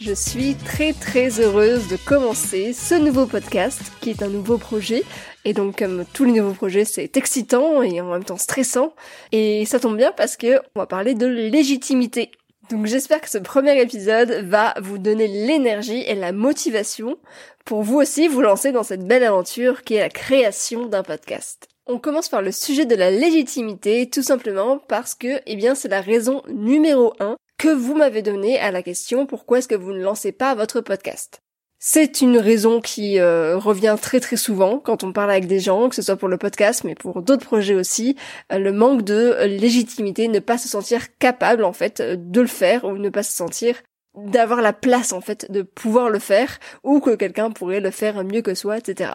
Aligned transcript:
Je 0.00 0.12
suis 0.12 0.54
très 0.54 0.92
très 0.92 1.40
heureuse 1.40 1.88
de 1.88 1.96
commencer 1.96 2.72
ce 2.72 2.94
nouveau 2.94 3.26
podcast 3.26 3.80
qui 4.00 4.10
est 4.10 4.22
un 4.22 4.28
nouveau 4.28 4.56
projet. 4.56 5.02
Et 5.44 5.52
donc 5.52 5.80
comme 5.80 6.04
tous 6.12 6.24
les 6.24 6.30
nouveaux 6.32 6.54
projets 6.54 6.84
c'est 6.84 7.16
excitant 7.16 7.82
et 7.82 8.00
en 8.00 8.12
même 8.12 8.22
temps 8.22 8.36
stressant. 8.36 8.94
Et 9.32 9.64
ça 9.64 9.80
tombe 9.80 9.96
bien 9.96 10.12
parce 10.16 10.36
que 10.36 10.60
on 10.76 10.80
va 10.80 10.86
parler 10.86 11.14
de 11.14 11.26
légitimité. 11.26 12.30
Donc 12.70 12.86
j'espère 12.86 13.20
que 13.20 13.28
ce 13.28 13.38
premier 13.38 13.80
épisode 13.80 14.30
va 14.46 14.74
vous 14.80 14.98
donner 14.98 15.26
l'énergie 15.26 16.04
et 16.06 16.14
la 16.14 16.30
motivation 16.30 17.18
pour 17.64 17.82
vous 17.82 17.96
aussi 17.96 18.28
vous 18.28 18.40
lancer 18.40 18.70
dans 18.70 18.84
cette 18.84 19.04
belle 19.04 19.24
aventure 19.24 19.82
qui 19.82 19.94
est 19.94 20.00
la 20.00 20.10
création 20.10 20.86
d'un 20.86 21.02
podcast. 21.02 21.66
On 21.86 21.98
commence 21.98 22.28
par 22.28 22.42
le 22.42 22.52
sujet 22.52 22.84
de 22.84 22.94
la 22.94 23.10
légitimité, 23.10 24.08
tout 24.08 24.22
simplement 24.22 24.78
parce 24.78 25.14
que, 25.14 25.40
eh 25.46 25.56
bien, 25.56 25.74
c'est 25.74 25.88
la 25.88 26.02
raison 26.02 26.42
numéro 26.48 27.14
un 27.18 27.36
que 27.58 27.68
vous 27.68 27.94
m'avez 27.94 28.22
donné 28.22 28.58
à 28.58 28.70
la 28.70 28.82
question 28.82 29.26
pourquoi 29.26 29.58
est-ce 29.58 29.68
que 29.68 29.74
vous 29.74 29.92
ne 29.92 30.02
lancez 30.02 30.32
pas 30.32 30.54
votre 30.54 30.80
podcast? 30.80 31.42
C'est 31.80 32.20
une 32.20 32.38
raison 32.38 32.80
qui 32.80 33.18
euh, 33.18 33.56
revient 33.56 33.96
très 34.00 34.18
très 34.20 34.36
souvent 34.36 34.78
quand 34.78 35.04
on 35.04 35.12
parle 35.12 35.30
avec 35.30 35.46
des 35.46 35.60
gens, 35.60 35.88
que 35.88 35.94
ce 35.94 36.02
soit 36.02 36.16
pour 36.16 36.28
le 36.28 36.38
podcast 36.38 36.82
mais 36.84 36.94
pour 36.94 37.22
d'autres 37.22 37.44
projets 37.44 37.74
aussi, 37.74 38.16
euh, 38.52 38.58
le 38.58 38.72
manque 38.72 39.02
de 39.02 39.36
légitimité, 39.44 40.28
ne 40.28 40.38
pas 40.38 40.58
se 40.58 40.68
sentir 40.68 41.16
capable 41.18 41.64
en 41.64 41.72
fait 41.72 42.00
de 42.00 42.40
le 42.40 42.46
faire 42.46 42.84
ou 42.84 42.96
ne 42.96 43.10
pas 43.10 43.22
se 43.22 43.32
sentir 43.32 43.82
d'avoir 44.16 44.60
la 44.60 44.72
place 44.72 45.12
en 45.12 45.20
fait 45.20 45.50
de 45.50 45.62
pouvoir 45.62 46.10
le 46.10 46.18
faire 46.18 46.58
ou 46.82 47.00
que 47.00 47.14
quelqu'un 47.14 47.50
pourrait 47.50 47.80
le 47.80 47.90
faire 47.90 48.24
mieux 48.24 48.42
que 48.42 48.54
soi, 48.54 48.78
etc. 48.78 49.12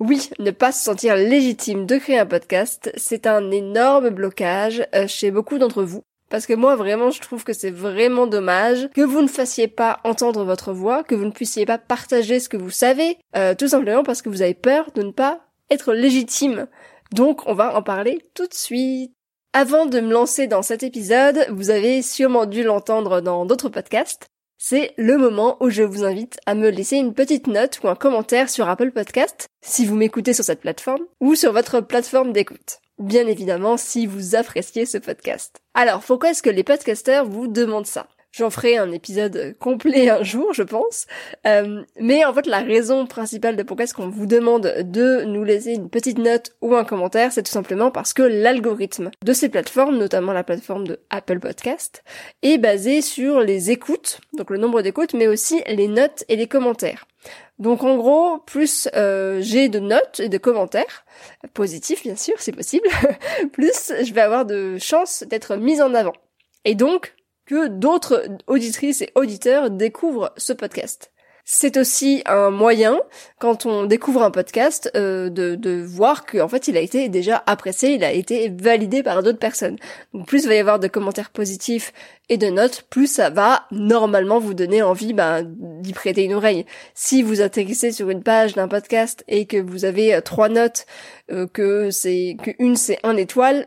Oui, 0.00 0.28
ne 0.38 0.50
pas 0.50 0.72
se 0.72 0.84
sentir 0.84 1.16
légitime 1.16 1.86
de 1.86 1.96
créer 1.96 2.18
un 2.18 2.26
podcast, 2.26 2.92
c'est 2.96 3.26
un 3.26 3.50
énorme 3.50 4.10
blocage 4.10 4.86
euh, 4.94 5.06
chez 5.06 5.30
beaucoup 5.30 5.58
d'entre 5.58 5.82
vous. 5.82 6.02
Parce 6.28 6.46
que 6.46 6.54
moi 6.54 6.76
vraiment 6.76 7.10
je 7.10 7.20
trouve 7.20 7.44
que 7.44 7.52
c'est 7.52 7.70
vraiment 7.70 8.26
dommage 8.26 8.88
que 8.94 9.02
vous 9.02 9.22
ne 9.22 9.28
fassiez 9.28 9.68
pas 9.68 10.00
entendre 10.04 10.44
votre 10.44 10.72
voix, 10.72 11.04
que 11.04 11.14
vous 11.14 11.24
ne 11.24 11.30
puissiez 11.30 11.66
pas 11.66 11.78
partager 11.78 12.40
ce 12.40 12.48
que 12.48 12.56
vous 12.56 12.70
savez, 12.70 13.18
euh, 13.36 13.54
tout 13.54 13.68
simplement 13.68 14.02
parce 14.02 14.22
que 14.22 14.28
vous 14.28 14.42
avez 14.42 14.54
peur 14.54 14.90
de 14.94 15.02
ne 15.02 15.12
pas 15.12 15.40
être 15.70 15.92
légitime. 15.92 16.66
Donc 17.12 17.46
on 17.46 17.54
va 17.54 17.76
en 17.76 17.82
parler 17.82 18.24
tout 18.34 18.46
de 18.46 18.54
suite. 18.54 19.12
Avant 19.52 19.86
de 19.86 20.00
me 20.00 20.12
lancer 20.12 20.48
dans 20.48 20.62
cet 20.62 20.82
épisode, 20.82 21.46
vous 21.50 21.70
avez 21.70 22.02
sûrement 22.02 22.44
dû 22.44 22.62
l'entendre 22.62 23.20
dans 23.22 23.46
d'autres 23.46 23.70
podcasts, 23.70 24.26
c'est 24.58 24.94
le 24.96 25.18
moment 25.18 25.56
où 25.60 25.70
je 25.70 25.82
vous 25.82 26.04
invite 26.04 26.38
à 26.46 26.54
me 26.54 26.70
laisser 26.70 26.96
une 26.96 27.14
petite 27.14 27.46
note 27.46 27.80
ou 27.82 27.88
un 27.88 27.94
commentaire 27.94 28.48
sur 28.48 28.68
Apple 28.68 28.90
Podcast, 28.90 29.48
si 29.60 29.86
vous 29.86 29.96
m'écoutez 29.96 30.32
sur 30.32 30.44
cette 30.44 30.60
plateforme, 30.60 31.04
ou 31.20 31.34
sur 31.34 31.52
votre 31.52 31.80
plateforme 31.80 32.32
d'écoute. 32.32 32.80
Bien 32.98 33.26
évidemment, 33.26 33.76
si 33.76 34.06
vous 34.06 34.34
appréciez 34.34 34.86
ce 34.86 34.98
podcast. 34.98 35.58
Alors, 35.74 36.00
pourquoi 36.00 36.30
est-ce 36.30 36.42
que 36.42 36.50
les 36.50 36.64
podcasters 36.64 37.26
vous 37.26 37.46
demandent 37.46 37.86
ça? 37.86 38.08
J'en 38.36 38.50
ferai 38.50 38.76
un 38.76 38.92
épisode 38.92 39.56
complet 39.58 40.10
un 40.10 40.22
jour, 40.22 40.52
je 40.52 40.62
pense. 40.62 41.06
Euh, 41.46 41.82
mais 41.98 42.22
en 42.26 42.34
fait, 42.34 42.46
la 42.46 42.58
raison 42.58 43.06
principale 43.06 43.56
de 43.56 43.62
pourquoi 43.62 43.84
est-ce 43.84 43.94
qu'on 43.94 44.10
vous 44.10 44.26
demande 44.26 44.74
de 44.84 45.22
nous 45.22 45.42
laisser 45.42 45.72
une 45.72 45.88
petite 45.88 46.18
note 46.18 46.54
ou 46.60 46.74
un 46.74 46.84
commentaire, 46.84 47.32
c'est 47.32 47.42
tout 47.42 47.50
simplement 47.50 47.90
parce 47.90 48.12
que 48.12 48.22
l'algorithme 48.22 49.10
de 49.24 49.32
ces 49.32 49.48
plateformes, 49.48 49.96
notamment 49.96 50.34
la 50.34 50.44
plateforme 50.44 50.86
de 50.86 51.00
Apple 51.08 51.40
Podcast, 51.40 52.04
est 52.42 52.58
basé 52.58 53.00
sur 53.00 53.40
les 53.40 53.70
écoutes, 53.70 54.20
donc 54.34 54.50
le 54.50 54.58
nombre 54.58 54.82
d'écoutes, 54.82 55.14
mais 55.14 55.28
aussi 55.28 55.62
les 55.66 55.88
notes 55.88 56.24
et 56.28 56.36
les 56.36 56.46
commentaires. 56.46 57.06
Donc 57.58 57.84
en 57.84 57.96
gros, 57.96 58.36
plus 58.40 58.86
euh, 58.96 59.40
j'ai 59.40 59.70
de 59.70 59.78
notes 59.78 60.20
et 60.20 60.28
de 60.28 60.36
commentaires, 60.36 61.06
positifs 61.54 62.02
bien 62.02 62.16
sûr, 62.16 62.34
c'est 62.36 62.52
possible, 62.52 62.86
plus 63.54 63.94
je 64.04 64.12
vais 64.12 64.20
avoir 64.20 64.44
de 64.44 64.76
chances 64.76 65.24
d'être 65.26 65.56
mise 65.56 65.80
en 65.80 65.94
avant. 65.94 66.12
Et 66.66 66.74
donc, 66.74 67.15
que 67.46 67.68
d'autres 67.68 68.26
auditrices 68.46 69.02
et 69.02 69.12
auditeurs 69.14 69.70
découvrent 69.70 70.32
ce 70.36 70.52
podcast. 70.52 71.10
C'est 71.48 71.76
aussi 71.76 72.24
un 72.26 72.50
moyen, 72.50 72.98
quand 73.38 73.66
on 73.66 73.84
découvre 73.84 74.24
un 74.24 74.32
podcast, 74.32 74.90
euh, 74.96 75.30
de, 75.30 75.54
de 75.54 75.80
voir 75.80 76.26
qu'en 76.26 76.48
fait 76.48 76.66
il 76.66 76.76
a 76.76 76.80
été 76.80 77.08
déjà 77.08 77.40
apprécié, 77.46 77.90
il 77.90 78.02
a 78.02 78.10
été 78.10 78.48
validé 78.48 79.04
par 79.04 79.22
d'autres 79.22 79.38
personnes. 79.38 79.76
Plus 80.26 80.42
il 80.42 80.48
va 80.48 80.56
y 80.56 80.58
avoir 80.58 80.80
de 80.80 80.88
commentaires 80.88 81.30
positifs 81.30 81.92
et 82.28 82.36
de 82.36 82.48
notes, 82.48 82.82
plus 82.90 83.06
ça 83.06 83.30
va 83.30 83.66
normalement 83.70 84.40
vous 84.40 84.54
donner 84.54 84.82
envie 84.82 85.12
ben, 85.12 85.44
d'y 85.46 85.92
prêter 85.92 86.24
une 86.24 86.34
oreille. 86.34 86.66
Si 86.94 87.22
vous 87.22 87.40
atterrissez 87.40 87.92
sur 87.92 88.10
une 88.10 88.24
page 88.24 88.54
d'un 88.54 88.66
podcast 88.66 89.22
et 89.28 89.46
que 89.46 89.56
vous 89.56 89.84
avez 89.84 90.16
euh, 90.16 90.20
trois 90.20 90.48
notes, 90.48 90.84
euh, 91.30 91.46
que 91.46 91.92
c'est 91.92 92.36
qu'une 92.42 92.74
c'est 92.74 92.98
un 93.04 93.16
étoile, 93.16 93.66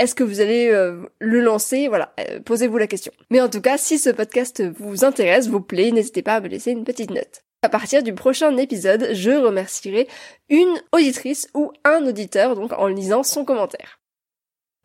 est-ce 0.00 0.14
que 0.14 0.24
vous 0.24 0.40
allez 0.40 0.68
euh, 0.68 1.02
le 1.18 1.40
lancer? 1.40 1.88
Voilà, 1.88 2.14
euh, 2.18 2.40
posez-vous 2.40 2.78
la 2.78 2.86
question. 2.86 3.12
Mais 3.30 3.40
en 3.40 3.50
tout 3.50 3.60
cas, 3.60 3.76
si 3.76 3.98
ce 3.98 4.08
podcast 4.08 4.62
vous 4.78 5.04
intéresse, 5.04 5.48
vous 5.48 5.60
plaît, 5.60 5.90
n'hésitez 5.90 6.22
pas 6.22 6.36
à 6.36 6.40
me 6.40 6.48
laisser 6.48 6.70
une 6.70 6.84
petite 6.84 7.10
note. 7.10 7.42
À 7.62 7.68
partir 7.68 8.02
du 8.02 8.14
prochain 8.14 8.56
épisode, 8.56 9.10
je 9.12 9.30
remercierai 9.30 10.08
une 10.48 10.80
auditrice 10.92 11.48
ou 11.52 11.70
un 11.84 12.06
auditeur 12.06 12.56
donc 12.56 12.72
en 12.72 12.86
lisant 12.86 13.22
son 13.22 13.44
commentaire. 13.44 14.00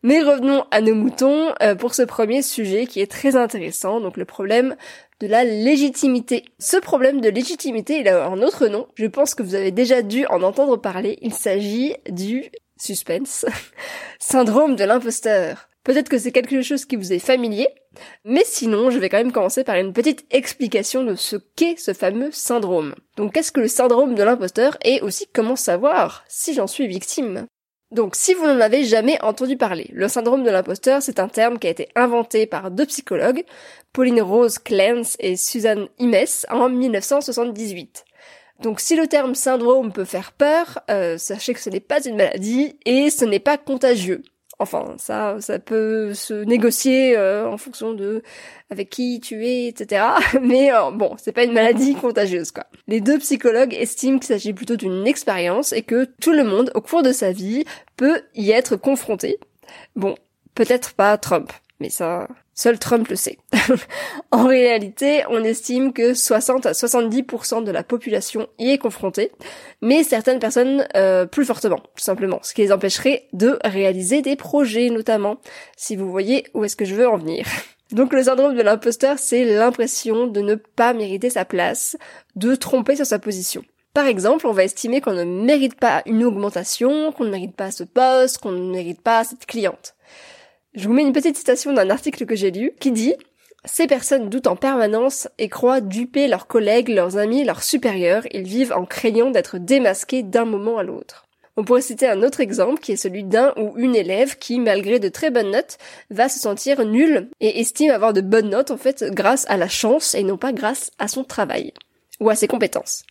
Mais 0.03 0.21
revenons 0.21 0.65
à 0.69 0.81
nos 0.81 0.93
moutons 0.93 1.53
euh, 1.63 1.75
pour 1.75 1.95
ce 1.95 2.01
premier 2.03 2.41
sujet 2.41 2.85
qui 2.85 2.99
est 2.99 3.09
très 3.09 3.37
intéressant, 3.37 4.01
donc 4.01 4.17
le 4.17 4.25
problème 4.25 4.75
de 5.21 5.27
la 5.27 5.45
légitimité. 5.45 6.43
Ce 6.59 6.75
problème 6.75 7.21
de 7.21 7.29
légitimité, 7.29 8.01
il 8.01 8.09
a 8.09 8.27
un 8.27 8.41
autre 8.41 8.67
nom, 8.67 8.87
je 8.95 9.05
pense 9.05 9.33
que 9.33 9.43
vous 9.43 9.55
avez 9.55 9.71
déjà 9.71 10.01
dû 10.01 10.25
en 10.25 10.43
entendre 10.43 10.75
parler, 10.75 11.17
il 11.21 11.33
s'agit 11.33 11.95
du 12.09 12.51
suspense, 12.77 13.45
syndrome 14.19 14.75
de 14.75 14.83
l'imposteur. 14.83 15.69
Peut-être 15.83 16.09
que 16.09 16.17
c'est 16.17 16.31
quelque 16.31 16.63
chose 16.63 16.85
qui 16.85 16.95
vous 16.95 17.13
est 17.13 17.19
familier, 17.19 17.67
mais 18.23 18.43
sinon, 18.43 18.89
je 18.89 18.97
vais 18.97 19.07
quand 19.07 19.19
même 19.19 19.31
commencer 19.31 19.63
par 19.63 19.75
une 19.75 19.93
petite 19.93 20.25
explication 20.31 21.03
de 21.03 21.13
ce 21.15 21.35
qu'est 21.35 21.77
ce 21.77 21.93
fameux 21.93 22.31
syndrome. 22.31 22.95
Donc, 23.17 23.33
qu'est-ce 23.33 23.51
que 23.51 23.59
le 23.59 23.67
syndrome 23.67 24.15
de 24.15 24.23
l'imposteur 24.23 24.77
et 24.83 25.01
aussi 25.01 25.27
comment 25.31 25.55
savoir 25.55 26.23
si 26.27 26.55
j'en 26.55 26.67
suis 26.67 26.87
victime? 26.87 27.45
Donc, 27.91 28.15
si 28.15 28.33
vous 28.33 28.45
n'en 28.45 28.59
avez 28.59 28.83
jamais 28.83 29.21
entendu 29.21 29.57
parler, 29.57 29.89
le 29.93 30.07
syndrome 30.07 30.43
de 30.43 30.49
l'imposteur, 30.49 31.03
c'est 31.03 31.19
un 31.19 31.27
terme 31.27 31.59
qui 31.59 31.67
a 31.67 31.69
été 31.69 31.89
inventé 31.95 32.47
par 32.47 32.71
deux 32.71 32.87
psychologues, 32.87 33.45
Pauline 33.93 34.21
Rose 34.21 34.57
Clance 34.57 35.15
et 35.19 35.37
Suzanne 35.37 35.87
Imes, 35.99 36.47
en 36.49 36.67
1978. 36.67 38.03
Donc 38.61 38.79
si 38.79 38.95
le 38.95 39.07
terme 39.07 39.35
syndrome 39.35 39.91
peut 39.91 40.05
faire 40.05 40.31
peur, 40.31 40.79
euh, 40.89 41.17
sachez 41.17 41.53
que 41.53 41.59
ce 41.59 41.69
n'est 41.69 41.79
pas 41.79 42.03
une 42.05 42.15
maladie 42.15 42.77
et 42.85 43.09
ce 43.09 43.25
n'est 43.25 43.39
pas 43.39 43.57
contagieux. 43.57 44.23
Enfin, 44.57 44.95
ça, 44.97 45.35
ça 45.41 45.59
peut 45.59 46.13
se 46.13 46.33
négocier 46.33 47.17
euh, 47.17 47.45
en 47.47 47.57
fonction 47.57 47.93
de 47.93 48.23
avec 48.69 48.89
qui 48.89 49.19
tu 49.19 49.45
es, 49.45 49.67
etc. 49.67 50.05
Mais 50.41 50.71
euh, 50.73 50.91
bon, 50.91 51.15
c'est 51.17 51.33
pas 51.33 51.43
une 51.43 51.51
maladie 51.51 51.95
contagieuse, 51.95 52.51
quoi. 52.51 52.65
Les 52.87 53.01
deux 53.01 53.19
psychologues 53.19 53.73
estiment 53.73 54.17
qu'il 54.17 54.27
s'agit 54.27 54.53
plutôt 54.53 54.77
d'une 54.77 55.05
expérience 55.07 55.73
et 55.73 55.81
que 55.81 56.05
tout 56.21 56.31
le 56.31 56.45
monde, 56.45 56.71
au 56.73 56.81
cours 56.81 57.03
de 57.03 57.11
sa 57.11 57.33
vie, 57.33 57.65
peut 57.97 58.21
y 58.33 58.51
être 58.51 58.77
confronté. 58.77 59.39
Bon, 59.97 60.15
peut-être 60.53 60.93
pas 60.93 61.17
Trump, 61.17 61.51
mais 61.81 61.89
ça, 61.89 62.29
Seul 62.57 62.79
Trump 62.79 63.09
le 63.09 63.17
sait. 63.17 63.37
en 64.31 64.47
réalité, 64.47 65.23
on 65.29 65.43
estime 65.43 65.91
que 65.91 66.13
60 66.13 66.65
à 66.65 66.71
70% 66.71 67.65
de 67.65 67.71
la 67.71 67.83
population 67.83 68.47
y 68.57 68.71
est 68.71 68.77
confrontée, 68.77 69.33
mais 69.81 70.03
certaines 70.03 70.39
personnes 70.39 70.87
euh, 70.95 71.25
plus 71.25 71.43
fortement, 71.43 71.79
tout 71.79 72.03
simplement, 72.03 72.39
ce 72.43 72.53
qui 72.53 72.61
les 72.61 72.71
empêcherait 72.71 73.27
de 73.33 73.59
réaliser 73.65 74.21
des 74.21 74.37
projets 74.37 74.89
notamment, 74.89 75.37
si 75.75 75.97
vous 75.97 76.09
voyez 76.09 76.45
où 76.53 76.63
est-ce 76.63 76.77
que 76.77 76.85
je 76.85 76.95
veux 76.95 77.09
en 77.09 77.17
venir. 77.17 77.45
Donc 77.91 78.13
le 78.13 78.23
syndrome 78.23 78.55
de 78.55 78.61
l'imposteur, 78.61 79.19
c'est 79.19 79.43
l'impression 79.43 80.25
de 80.25 80.39
ne 80.39 80.55
pas 80.55 80.93
mériter 80.93 81.29
sa 81.29 81.43
place, 81.43 81.97
de 82.37 82.55
tromper 82.55 82.95
sur 82.95 83.05
sa 83.05 83.19
position. 83.19 83.65
Par 83.93 84.07
exemple, 84.07 84.47
on 84.47 84.53
va 84.53 84.63
estimer 84.63 85.01
qu'on 85.01 85.13
ne 85.13 85.23
mérite 85.23 85.75
pas 85.75 86.03
une 86.05 86.23
augmentation, 86.23 87.11
qu'on 87.11 87.25
ne 87.25 87.31
mérite 87.31 87.55
pas 87.55 87.71
ce 87.71 87.83
poste, 87.83 88.39
qu'on 88.39 88.51
ne 88.51 88.71
mérite 88.71 89.01
pas 89.01 89.23
cette 89.25 89.45
cliente. 89.45 89.94
Je 90.75 90.87
vous 90.87 90.93
mets 90.93 91.03
une 91.03 91.13
petite 91.13 91.37
citation 91.37 91.71
d'un 91.71 91.89
article 91.89 92.25
que 92.25 92.35
j'ai 92.35 92.51
lu 92.51 92.73
qui 92.79 92.91
dit 92.91 93.13
ces 93.63 93.87
personnes 93.87 94.29
doutent 94.29 94.47
en 94.47 94.55
permanence 94.55 95.27
et 95.39 95.49
croient 95.49 95.81
duper 95.81 96.27
leurs 96.27 96.47
collègues, 96.47 96.89
leurs 96.89 97.17
amis, 97.17 97.43
leurs 97.43 97.63
supérieurs. 97.63 98.23
Ils 98.31 98.43
vivent 98.43 98.73
en 98.73 98.85
craignant 98.85 99.31
d'être 99.31 99.57
démasqués 99.57 100.21
d'un 100.21 100.45
moment 100.45 100.77
à 100.77 100.83
l'autre. 100.83 101.25
On 101.57 101.63
pourrait 101.63 101.81
citer 101.81 102.07
un 102.07 102.21
autre 102.21 102.41
exemple 102.41 102.81
qui 102.81 102.91
est 102.91 102.97
celui 102.97 103.23
d'un 103.23 103.53
ou 103.55 103.73
une 103.77 103.95
élève 103.95 104.37
qui, 104.37 104.59
malgré 104.59 104.99
de 104.99 105.07
très 105.07 105.31
bonnes 105.31 105.51
notes, 105.51 105.77
va 106.09 106.27
se 106.27 106.39
sentir 106.39 106.85
nul 106.85 107.29
et 107.39 107.61
estime 107.61 107.91
avoir 107.91 108.11
de 108.11 108.21
bonnes 108.21 108.49
notes 108.49 108.71
en 108.71 108.77
fait 108.77 109.05
grâce 109.11 109.45
à 109.47 109.55
la 109.55 109.69
chance 109.69 110.13
et 110.13 110.23
non 110.23 110.37
pas 110.37 110.51
grâce 110.51 110.91
à 110.99 111.07
son 111.07 111.23
travail 111.23 111.73
ou 112.19 112.29
à 112.29 112.35
ses 112.35 112.47
compétences. 112.47 113.03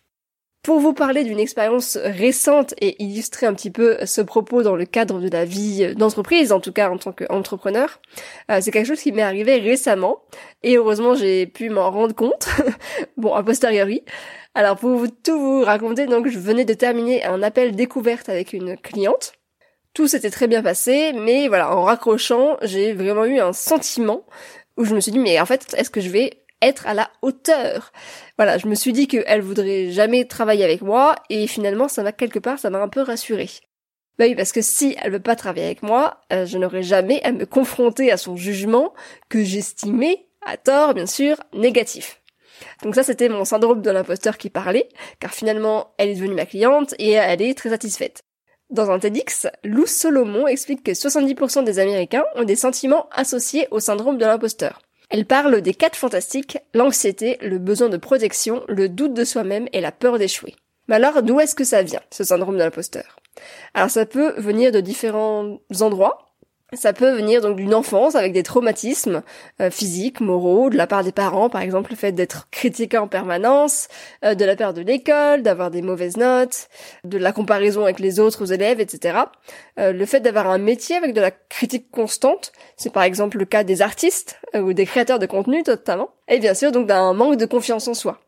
Pour 0.64 0.80
vous 0.80 0.94
parler 0.94 1.24
d'une 1.24 1.40
expérience 1.40 1.98
récente 2.02 2.72
et 2.80 3.02
illustrer 3.02 3.44
un 3.44 3.52
petit 3.52 3.70
peu 3.70 3.98
ce 4.06 4.22
propos 4.22 4.62
dans 4.62 4.76
le 4.76 4.86
cadre 4.86 5.20
de 5.20 5.28
la 5.28 5.44
vie 5.44 5.94
d'entreprise, 5.94 6.52
en 6.52 6.60
tout 6.60 6.72
cas 6.72 6.88
en 6.88 6.96
tant 6.96 7.12
qu'entrepreneur, 7.12 8.00
euh, 8.50 8.60
c'est 8.62 8.70
quelque 8.70 8.86
chose 8.86 9.02
qui 9.02 9.12
m'est 9.12 9.20
arrivé 9.20 9.58
récemment 9.58 10.22
et 10.62 10.78
heureusement 10.78 11.14
j'ai 11.14 11.44
pu 11.44 11.68
m'en 11.68 11.90
rendre 11.90 12.14
compte, 12.14 12.48
bon 13.18 13.34
a 13.34 13.42
posteriori. 13.42 14.04
Alors 14.54 14.76
pour 14.76 14.96
vous, 14.96 15.08
tout 15.08 15.38
vous 15.38 15.60
raconter, 15.60 16.06
donc 16.06 16.28
je 16.28 16.38
venais 16.38 16.64
de 16.64 16.72
terminer 16.72 17.22
un 17.24 17.42
appel 17.42 17.76
découverte 17.76 18.30
avec 18.30 18.54
une 18.54 18.78
cliente. 18.78 19.34
Tout 19.92 20.08
s'était 20.08 20.30
très 20.30 20.48
bien 20.48 20.62
passé, 20.62 21.12
mais 21.12 21.46
voilà, 21.48 21.76
en 21.76 21.82
raccrochant, 21.82 22.56
j'ai 22.62 22.94
vraiment 22.94 23.26
eu 23.26 23.38
un 23.38 23.52
sentiment 23.52 24.24
où 24.78 24.84
je 24.84 24.94
me 24.94 25.00
suis 25.00 25.12
dit 25.12 25.18
mais 25.18 25.38
en 25.38 25.46
fait 25.46 25.74
est-ce 25.76 25.90
que 25.90 26.00
je 26.00 26.08
vais 26.08 26.43
être 26.64 26.86
à 26.86 26.94
la 26.94 27.10
hauteur. 27.22 27.92
Voilà, 28.36 28.58
je 28.58 28.66
me 28.66 28.74
suis 28.74 28.92
dit 28.92 29.06
qu'elle 29.06 29.40
voudrait 29.40 29.90
jamais 29.90 30.24
travailler 30.24 30.64
avec 30.64 30.82
moi 30.82 31.14
et 31.30 31.46
finalement 31.46 31.88
ça 31.88 32.02
m'a 32.02 32.12
quelque 32.12 32.38
part, 32.38 32.58
ça 32.58 32.70
m'a 32.70 32.80
un 32.80 32.88
peu 32.88 33.00
rassurée. 33.00 33.50
Bah 34.18 34.26
oui, 34.26 34.34
parce 34.36 34.52
que 34.52 34.62
si 34.62 34.96
elle 35.02 35.12
veut 35.12 35.20
pas 35.20 35.34
travailler 35.34 35.66
avec 35.66 35.82
moi, 35.82 36.20
euh, 36.32 36.46
je 36.46 36.56
n'aurai 36.56 36.82
jamais 36.82 37.22
à 37.24 37.32
me 37.32 37.46
confronter 37.46 38.12
à 38.12 38.16
son 38.16 38.36
jugement 38.36 38.94
que 39.28 39.42
j'estimais, 39.42 40.26
à 40.46 40.56
tort 40.56 40.94
bien 40.94 41.06
sûr, 41.06 41.36
négatif. 41.52 42.20
Donc 42.82 42.94
ça 42.94 43.02
c'était 43.02 43.28
mon 43.28 43.44
syndrome 43.44 43.82
de 43.82 43.90
l'imposteur 43.90 44.38
qui 44.38 44.50
parlait, 44.50 44.88
car 45.18 45.32
finalement 45.32 45.94
elle 45.98 46.10
est 46.10 46.14
devenue 46.14 46.34
ma 46.34 46.46
cliente 46.46 46.94
et 46.98 47.10
elle 47.12 47.42
est 47.42 47.58
très 47.58 47.70
satisfaite. 47.70 48.22
Dans 48.70 48.90
un 48.90 48.98
TEDx, 48.98 49.46
Lou 49.62 49.86
Solomon 49.86 50.46
explique 50.46 50.82
que 50.82 50.92
70% 50.92 51.64
des 51.64 51.78
Américains 51.78 52.24
ont 52.34 52.44
des 52.44 52.56
sentiments 52.56 53.08
associés 53.12 53.68
au 53.70 53.78
syndrome 53.78 54.16
de 54.16 54.24
l'imposteur. 54.24 54.80
Elle 55.10 55.26
parle 55.26 55.60
des 55.60 55.74
quatre 55.74 55.96
fantastiques, 55.96 56.58
l'anxiété, 56.74 57.38
le 57.40 57.58
besoin 57.58 57.88
de 57.88 57.96
protection, 57.96 58.64
le 58.68 58.88
doute 58.88 59.14
de 59.14 59.24
soi-même 59.24 59.68
et 59.72 59.80
la 59.80 59.92
peur 59.92 60.18
d'échouer. 60.18 60.54
Mais 60.88 60.96
alors, 60.96 61.22
d'où 61.22 61.40
est-ce 61.40 61.54
que 61.54 61.64
ça 61.64 61.82
vient, 61.82 62.02
ce 62.10 62.24
syndrome 62.24 62.54
de 62.54 62.62
l'imposteur? 62.62 63.16
Alors 63.74 63.90
ça 63.90 64.06
peut 64.06 64.34
venir 64.40 64.70
de 64.72 64.80
différents 64.80 65.58
endroits, 65.80 66.23
ça 66.76 66.92
peut 66.92 67.14
venir 67.14 67.40
donc 67.40 67.56
d'une 67.56 67.74
enfance 67.74 68.14
avec 68.14 68.32
des 68.32 68.42
traumatismes 68.42 69.22
euh, 69.60 69.70
physiques, 69.70 70.20
moraux, 70.20 70.70
de 70.70 70.76
la 70.76 70.86
part 70.86 71.04
des 71.04 71.12
parents, 71.12 71.48
par 71.48 71.62
exemple 71.62 71.90
le 71.90 71.96
fait 71.96 72.12
d'être 72.12 72.48
critiqué 72.50 72.98
en 72.98 73.08
permanence, 73.08 73.88
euh, 74.24 74.34
de 74.34 74.44
la 74.44 74.56
part 74.56 74.74
de 74.74 74.82
l'école, 74.82 75.42
d'avoir 75.42 75.70
des 75.70 75.82
mauvaises 75.82 76.16
notes, 76.16 76.68
de 77.04 77.18
la 77.18 77.32
comparaison 77.32 77.84
avec 77.84 77.98
les 77.98 78.20
autres 78.20 78.52
élèves, 78.52 78.80
etc. 78.80 79.18
Euh, 79.78 79.92
le 79.92 80.06
fait 80.06 80.20
d'avoir 80.20 80.48
un 80.48 80.58
métier 80.58 80.96
avec 80.96 81.14
de 81.14 81.20
la 81.20 81.30
critique 81.30 81.90
constante, 81.90 82.52
c'est 82.76 82.92
par 82.92 83.02
exemple 83.02 83.38
le 83.38 83.44
cas 83.44 83.64
des 83.64 83.82
artistes 83.82 84.40
ou 84.54 84.72
des 84.72 84.86
créateurs 84.86 85.18
de 85.18 85.26
contenu 85.26 85.62
notamment, 85.66 86.10
et 86.28 86.38
bien 86.38 86.54
sûr 86.54 86.72
donc 86.72 86.86
d'un 86.86 87.12
manque 87.12 87.36
de 87.36 87.46
confiance 87.46 87.88
en 87.88 87.94
soi. 87.94 88.20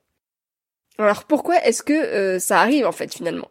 Alors 0.98 1.25
pourquoi 1.25 1.56
est-ce 1.64 1.82
que 1.82 2.38
ça 2.38 2.60
arrive 2.60 2.87
en 2.87 2.93
fait 2.93 3.12
finalement? 3.12 3.48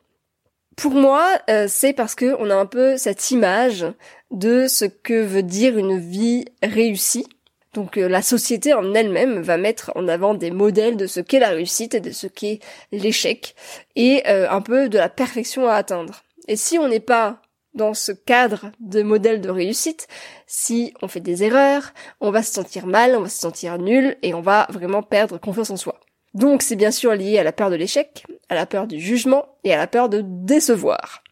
Pour 0.75 0.93
moi, 0.93 1.39
euh, 1.49 1.67
c'est 1.69 1.93
parce 1.93 2.15
que 2.15 2.35
on 2.39 2.49
a 2.49 2.55
un 2.55 2.65
peu 2.65 2.97
cette 2.97 3.31
image 3.31 3.85
de 4.31 4.67
ce 4.67 4.85
que 4.85 5.21
veut 5.21 5.43
dire 5.43 5.77
une 5.77 5.99
vie 5.99 6.45
réussie. 6.61 7.27
Donc 7.73 7.97
euh, 7.97 8.07
la 8.07 8.21
société 8.21 8.73
en 8.73 8.93
elle-même 8.93 9.41
va 9.41 9.57
mettre 9.57 9.91
en 9.95 10.07
avant 10.07 10.33
des 10.33 10.51
modèles 10.51 10.97
de 10.97 11.07
ce 11.07 11.19
qu'est 11.19 11.39
la 11.39 11.49
réussite 11.49 11.93
et 11.93 11.99
de 11.99 12.11
ce 12.11 12.27
qu'est 12.27 12.59
l'échec 12.91 13.55
et 13.95 14.23
euh, 14.27 14.49
un 14.49 14.61
peu 14.61 14.89
de 14.89 14.97
la 14.97 15.09
perfection 15.09 15.67
à 15.67 15.75
atteindre. 15.75 16.23
Et 16.47 16.55
si 16.55 16.77
on 16.77 16.87
n'est 16.87 16.99
pas 16.99 17.41
dans 17.73 17.93
ce 17.93 18.13
cadre 18.13 18.71
de 18.79 19.03
modèle 19.03 19.41
de 19.41 19.49
réussite, 19.49 20.07
si 20.47 20.93
on 21.01 21.09
fait 21.09 21.19
des 21.19 21.43
erreurs, 21.43 21.93
on 22.21 22.31
va 22.31 22.43
se 22.43 22.53
sentir 22.53 22.87
mal, 22.87 23.15
on 23.15 23.21
va 23.21 23.29
se 23.29 23.39
sentir 23.39 23.77
nul 23.77 24.15
et 24.21 24.33
on 24.33 24.41
va 24.41 24.67
vraiment 24.69 25.03
perdre 25.03 25.37
confiance 25.37 25.69
en 25.69 25.77
soi. 25.77 25.99
Donc 26.33 26.61
c'est 26.61 26.77
bien 26.77 26.91
sûr 26.91 27.13
lié 27.13 27.39
à 27.39 27.43
la 27.43 27.51
peur 27.51 27.69
de 27.69 27.75
l'échec, 27.75 28.25
à 28.49 28.55
la 28.55 28.65
peur 28.65 28.87
du 28.87 28.99
jugement 28.99 29.45
et 29.63 29.73
à 29.73 29.77
la 29.77 29.87
peur 29.87 30.09
de 30.09 30.21
décevoir. 30.23 31.23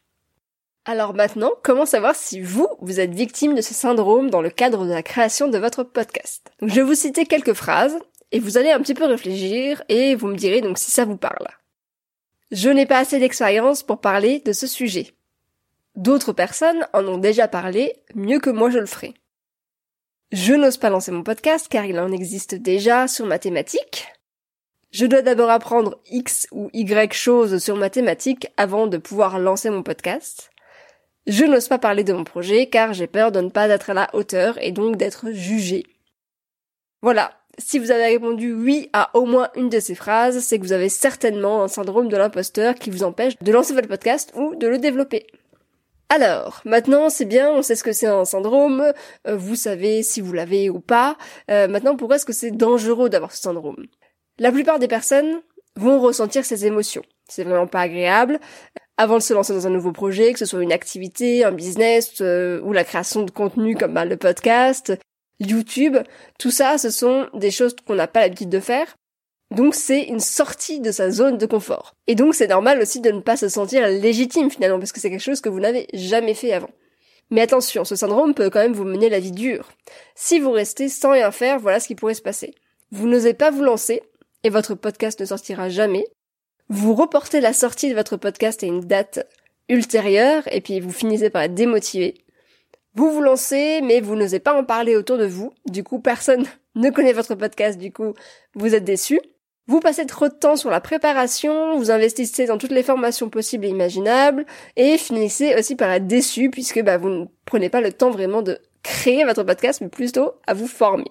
Alors 0.86 1.14
maintenant, 1.14 1.52
comment 1.64 1.86
savoir 1.86 2.16
si 2.16 2.42
vous, 2.42 2.68
vous 2.82 3.00
êtes 3.00 3.14
victime 3.14 3.56
de 3.56 3.62
ce 3.62 3.74
syndrome 3.74 4.30
dans 4.30 4.42
le 4.42 4.50
cadre 4.50 4.86
de 4.86 4.92
la 4.92 5.04
création 5.04 5.48
de 5.48 5.58
votre 5.58 5.84
podcast? 5.84 6.52
Je 6.62 6.76
vais 6.76 6.82
vous 6.82 6.96
citer 6.96 7.26
quelques 7.26 7.54
phrases 7.54 7.98
et 8.34 8.40
vous 8.40 8.58
allez 8.58 8.72
un 8.72 8.82
petit 8.82 8.94
peu 8.94 9.06
réfléchir 9.06 9.82
et 9.88 10.16
vous 10.16 10.28
me 10.28 10.36
direz 10.36 10.60
donc 10.60 10.78
si 10.78 10.92
ça 10.92 11.06
vous 11.06 11.16
parle. 11.16 11.48
Je 12.52 12.70
n'ai 12.70 12.86
pas 12.86 13.00
assez 13.00 13.20
d'expérience 13.20 13.82
pour 13.82 14.02
parler 14.02 14.40
de 14.40 14.52
ce 14.52 14.68
sujet. 14.68 15.14
D'autres 15.96 16.34
personnes 16.34 16.86
en 16.92 17.06
ont 17.08 17.18
déjà 17.18 17.48
parlé, 17.48 17.94
mieux 18.14 18.40
que 18.40 18.50
moi 18.50 18.70
je 18.70 18.80
le 18.80 18.86
ferai. 18.86 19.14
Je 20.32 20.54
n'ose 20.54 20.78
pas 20.78 20.90
lancer 20.90 21.12
mon 21.12 21.24
podcast 21.24 21.68
car 21.70 21.86
il 21.86 22.00
en 22.00 22.12
existe 22.12 22.56
déjà 22.56 23.08
sur 23.08 23.26
ma 23.26 23.40
thématique. 23.40 24.08
Je 24.94 25.08
dois 25.08 25.24
d'abord 25.24 25.50
apprendre 25.50 25.98
X 26.12 26.46
ou 26.52 26.70
Y 26.72 27.14
choses 27.14 27.58
sur 27.58 27.76
mathématiques 27.76 28.48
avant 28.58 28.86
de 28.86 28.98
pouvoir 28.98 29.40
lancer 29.40 29.72
mon 29.72 29.82
podcast. 29.82 30.52
Je 31.26 31.46
n'ose 31.46 31.68
pas 31.68 31.80
parler 31.80 32.04
de 32.04 32.14
mon 32.14 32.24
projet 32.24 32.68
car 32.68 32.94
j'ai 32.94 33.08
peur 33.08 33.32
de 33.32 33.42
ne 33.42 33.50
pas 33.50 33.68
être 33.70 33.90
à 33.90 33.96
la 33.96 34.08
hauteur 34.14 34.56
et 34.62 34.72
donc 34.72 34.98
d'être 34.98 35.32
jugé. 35.32 35.84
Voilà. 37.02 37.32
Si 37.58 37.80
vous 37.80 37.90
avez 37.90 38.06
répondu 38.06 38.54
oui 38.54 38.92
à 38.94 39.10
au 39.18 39.26
moins 39.26 39.50
une 39.56 39.70
de 39.70 39.80
ces 39.80 39.96
phrases, 39.96 40.40
c'est 40.42 40.60
que 40.60 40.64
vous 40.64 40.74
avez 40.74 40.90
certainement 40.90 41.64
un 41.64 41.68
syndrome 41.68 42.08
de 42.08 42.18
l'imposteur 42.18 42.76
qui 42.76 42.92
vous 42.92 43.04
empêche 43.04 43.34
de 43.42 43.52
lancer 43.52 43.74
votre 43.74 43.88
podcast 43.88 44.32
ou 44.36 44.54
de 44.54 44.68
le 44.68 44.78
développer. 44.78 45.26
Alors, 46.10 46.62
maintenant 46.66 47.10
c'est 47.10 47.26
bien, 47.26 47.50
on 47.52 47.64
sait 47.64 47.76
ce 47.76 47.84
que 47.84 47.94
c'est 47.94 48.06
un 48.06 48.26
syndrome, 48.26 48.94
euh, 49.28 49.36
vous 49.36 49.56
savez 49.56 50.04
si 50.04 50.22
vous 50.22 50.34
l'avez 50.34 50.70
ou 50.70 50.80
pas. 50.80 51.18
Euh, 51.50 51.68
maintenant, 51.68 51.96
pourquoi 51.96 52.18
est-ce 52.18 52.26
que 52.26 52.34
c'est 52.34 52.52
dangereux 52.52 53.10
d'avoir 53.10 53.32
ce 53.32 53.42
syndrome? 53.42 53.88
La 54.40 54.52
plupart 54.52 54.80
des 54.80 54.88
personnes 54.88 55.42
vont 55.76 56.00
ressentir 56.00 56.46
ces 56.46 56.66
émotions. 56.66 57.04
C'est 57.28 57.44
vraiment 57.44 57.68
pas 57.68 57.82
agréable. 57.82 58.40
Avant 58.98 59.18
de 59.18 59.24
se 59.24 59.34
lancer 59.34 59.54
dans 59.54 59.66
un 59.66 59.72
nouveau 59.72 59.92
projet, 59.92 60.34
que 60.34 60.40
ce 60.40 60.46
soit 60.46 60.62
une 60.62 60.72
activité, 60.72 61.44
un 61.44 61.52
business 61.52 62.22
euh, 62.22 62.62
ou 62.62 62.74
la 62.74 62.84
création 62.84 63.24
de 63.24 63.32
contenu 63.32 63.76
comme 63.76 63.94
bah, 63.94 64.06
le 64.06 64.18
podcast, 64.18 64.94
YouTube, 65.40 65.98
tout 66.38 66.52
ça, 66.52 66.78
ce 66.78 66.90
sont 66.90 67.28
des 67.34 67.52
choses 67.52 67.76
qu'on 67.88 67.96
n'a 67.96 68.08
pas 68.08 68.22
l'habitude 68.22 68.50
de 68.50 68.60
faire. 68.60 68.96
Donc 69.52 69.76
c'est 69.76 70.04
une 70.04 70.20
sortie 70.20 70.80
de 70.80 70.92
sa 70.92 71.12
zone 71.12 71.38
de 71.38 71.46
confort. 71.46 71.96
Et 72.08 72.16
donc 72.16 72.34
c'est 72.36 72.48
normal 72.48 72.80
aussi 72.82 73.02
de 73.02 73.12
ne 73.12 73.20
pas 73.20 73.38
se 73.38 73.50
sentir 73.50 73.88
légitime 73.88 74.50
finalement, 74.50 74.80
parce 74.80 74.92
que 74.92 75.00
c'est 75.00 75.10
quelque 75.10 75.20
chose 75.20 75.42
que 75.42 75.50
vous 75.50 75.60
n'avez 75.60 75.88
jamais 75.94 76.34
fait 76.34 76.54
avant. 76.54 76.72
Mais 77.30 77.42
attention, 77.42 77.84
ce 77.84 77.96
syndrome 77.96 78.34
peut 78.34 78.50
quand 78.50 78.60
même 78.60 78.74
vous 78.74 78.84
mener 78.84 79.10
la 79.10 79.20
vie 79.20 79.32
dure. 79.32 79.70
Si 80.16 80.40
vous 80.40 80.52
restez 80.52 80.90
sans 80.90 81.12
rien 81.12 81.32
faire, 81.32 81.60
voilà 81.60 81.80
ce 81.80 81.88
qui 81.88 81.96
pourrait 81.96 82.14
se 82.14 82.22
passer. 82.22 82.54
Vous 82.92 83.08
n'osez 83.08 83.34
pas 83.34 83.50
vous 83.50 83.64
lancer, 83.64 84.04
et 84.44 84.50
votre 84.50 84.76
podcast 84.76 85.20
ne 85.20 85.26
sortira 85.26 85.70
jamais. 85.70 86.06
Vous 86.70 86.96
reportez 86.96 87.42
la 87.42 87.54
sortie 87.54 87.90
de 87.90 87.96
votre 87.96 88.18
podcast 88.18 88.64
à 88.64 88.68
une 88.68 88.82
date 88.82 89.28
ultérieure 89.70 90.44
et 90.52 90.62
puis 90.62 90.80
vous 90.80 90.92
finissez 90.92 91.30
par 91.30 91.44
être 91.44 91.54
démotivé. 91.54 92.16
Vous 92.96 93.12
vous 93.12 93.22
lancez 93.22 93.82
mais 93.82 94.02
vous 94.02 94.16
n'osez 94.16 94.40
pas 94.40 94.54
en 94.54 94.64
parler 94.64 94.96
autour 94.96 95.18
de 95.18 95.26
vous. 95.26 95.54
Du 95.66 95.84
coup, 95.84 96.00
personne 96.00 96.46
ne 96.76 96.90
connaît 96.90 97.14
votre 97.14 97.36
podcast, 97.36 97.78
du 97.78 97.92
coup, 97.92 98.14
vous 98.56 98.76
êtes 98.76 98.84
déçu. 98.84 99.20
Vous 99.68 99.80
passez 99.80 100.06
trop 100.06 100.28
de 100.28 100.34
temps 100.34 100.58
sur 100.58 100.70
la 100.70 100.82
préparation, 100.82 101.78
vous 101.78 101.90
investissez 101.90 102.48
dans 102.48 102.58
toutes 102.58 102.72
les 102.72 102.84
formations 102.84 103.30
possibles 103.30 103.66
et 103.66 103.70
imaginables, 103.70 104.46
et 104.76 104.98
finissez 104.98 105.56
aussi 105.56 105.78
par 105.78 105.90
être 105.90 106.06
déçu 106.06 106.50
puisque 106.50 106.84
bah, 106.84 106.98
vous 106.98 107.08
ne 107.10 107.26
prenez 107.46 107.70
pas 107.70 107.80
le 107.80 107.94
temps 107.94 108.12
vraiment 108.12 108.42
de 108.42 108.60
créer 108.84 109.24
votre 109.24 109.44
podcast, 109.44 109.80
mais 109.80 109.88
plutôt 109.88 110.34
à 110.48 110.54
vous 110.54 110.68
former. 110.68 111.10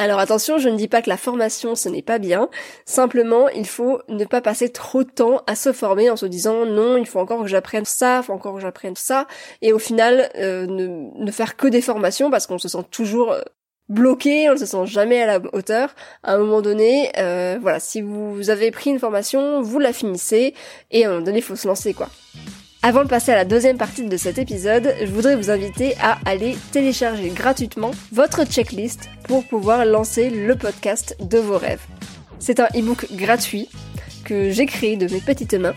Alors 0.00 0.18
attention, 0.18 0.56
je 0.56 0.70
ne 0.70 0.78
dis 0.78 0.88
pas 0.88 1.02
que 1.02 1.10
la 1.10 1.18
formation 1.18 1.74
ce 1.74 1.90
n'est 1.90 2.00
pas 2.00 2.18
bien, 2.18 2.48
simplement 2.86 3.50
il 3.50 3.66
faut 3.66 4.00
ne 4.08 4.24
pas 4.24 4.40
passer 4.40 4.70
trop 4.70 5.04
de 5.04 5.10
temps 5.10 5.42
à 5.46 5.54
se 5.54 5.74
former 5.74 6.08
en 6.08 6.16
se 6.16 6.24
disant 6.24 6.64
non, 6.64 6.96
il 6.96 7.04
faut 7.04 7.18
encore 7.18 7.42
que 7.42 7.48
j'apprenne 7.48 7.84
ça, 7.84 8.20
il 8.20 8.24
faut 8.24 8.32
encore 8.32 8.54
que 8.54 8.62
j'apprenne 8.62 8.96
ça, 8.96 9.26
et 9.60 9.74
au 9.74 9.78
final 9.78 10.30
euh, 10.36 10.66
ne, 10.66 11.30
faire 11.30 11.54
que 11.54 11.66
des 11.66 11.82
formations 11.82 12.30
parce 12.30 12.46
qu'on 12.46 12.56
se 12.56 12.66
sent 12.66 12.82
toujours 12.90 13.32
euh, 13.32 13.42
bloqué, 13.90 14.48
on 14.48 14.54
ne 14.54 14.58
se 14.58 14.64
sent 14.64 14.86
jamais 14.86 15.20
à 15.20 15.26
la 15.26 15.40
hauteur. 15.52 15.94
À 16.22 16.32
un 16.32 16.38
moment 16.38 16.62
donné, 16.62 17.12
euh, 17.18 17.58
voilà, 17.60 17.78
si 17.78 18.00
vous 18.00 18.48
avez 18.48 18.70
pris 18.70 18.88
une 18.88 19.00
formation, 19.00 19.60
vous 19.60 19.80
la 19.80 19.92
finissez, 19.92 20.54
et 20.90 21.04
à 21.04 21.08
un 21.08 21.12
moment 21.12 21.26
donné, 21.26 21.40
il 21.40 21.44
faut 21.44 21.56
se 21.56 21.68
lancer 21.68 21.92
quoi. 21.92 22.08
Avant 22.82 23.04
de 23.04 23.08
passer 23.08 23.30
à 23.30 23.34
la 23.34 23.44
deuxième 23.44 23.76
partie 23.76 24.04
de 24.04 24.16
cet 24.16 24.38
épisode, 24.38 24.94
je 24.98 25.10
voudrais 25.10 25.36
vous 25.36 25.50
inviter 25.50 25.94
à 26.00 26.18
aller 26.24 26.56
télécharger 26.72 27.28
gratuitement 27.28 27.90
votre 28.10 28.46
checklist 28.46 29.10
pour 29.24 29.46
pouvoir 29.46 29.84
lancer 29.84 30.30
le 30.30 30.56
podcast 30.56 31.14
de 31.20 31.36
vos 31.36 31.58
rêves. 31.58 31.84
C'est 32.38 32.58
un 32.58 32.68
e-book 32.74 33.06
gratuit 33.12 33.68
que 34.24 34.50
j'ai 34.50 34.64
créé 34.64 34.96
de 34.96 35.12
mes 35.12 35.20
petites 35.20 35.52
mains 35.52 35.74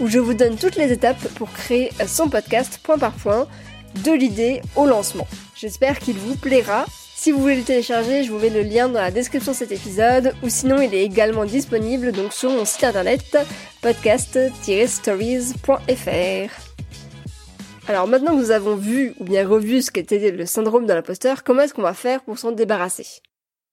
où 0.00 0.06
je 0.06 0.18
vous 0.18 0.32
donne 0.32 0.56
toutes 0.56 0.76
les 0.76 0.92
étapes 0.92 1.28
pour 1.34 1.52
créer 1.52 1.90
son 2.06 2.30
podcast 2.30 2.80
point 2.82 2.96
par 2.96 3.12
point 3.12 3.46
de 4.02 4.12
l'idée 4.12 4.62
au 4.76 4.86
lancement. 4.86 5.26
J'espère 5.54 5.98
qu'il 5.98 6.16
vous 6.16 6.36
plaira. 6.36 6.86
Si 7.18 7.32
vous 7.32 7.40
voulez 7.40 7.56
le 7.56 7.64
télécharger, 7.64 8.24
je 8.24 8.30
vous 8.30 8.38
mets 8.38 8.50
le 8.50 8.60
lien 8.60 8.88
dans 8.88 9.00
la 9.00 9.10
description 9.10 9.52
de 9.52 9.56
cet 9.56 9.72
épisode, 9.72 10.34
ou 10.42 10.50
sinon 10.50 10.82
il 10.82 10.94
est 10.94 11.02
également 11.02 11.46
disponible 11.46 12.12
donc 12.12 12.34
sur 12.34 12.50
mon 12.50 12.66
site 12.66 12.84
internet 12.84 13.38
podcast-stories.fr. 13.80 16.50
Alors 17.88 18.06
maintenant 18.06 18.32
que 18.32 18.40
nous 18.40 18.50
avons 18.50 18.76
vu 18.76 19.14
ou 19.18 19.24
bien 19.24 19.48
revu 19.48 19.80
ce 19.80 19.90
qu'était 19.90 20.30
le 20.30 20.44
syndrome 20.44 20.86
de 20.86 20.92
l'imposteur, 20.92 21.42
comment 21.42 21.62
est-ce 21.62 21.72
qu'on 21.72 21.82
va 21.82 21.94
faire 21.94 22.22
pour 22.22 22.38
s'en 22.38 22.52
débarrasser? 22.52 23.06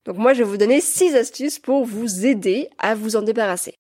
Donc 0.06 0.18
moi 0.18 0.34
je 0.34 0.40
vais 0.40 0.50
vous 0.50 0.58
donner 0.58 0.80
6 0.80 1.14
astuces 1.16 1.60
pour 1.60 1.84
vous 1.84 2.26
aider 2.26 2.70
à 2.80 2.96
vous 2.96 3.18
en 3.18 3.24
débarrasser. 3.24 3.76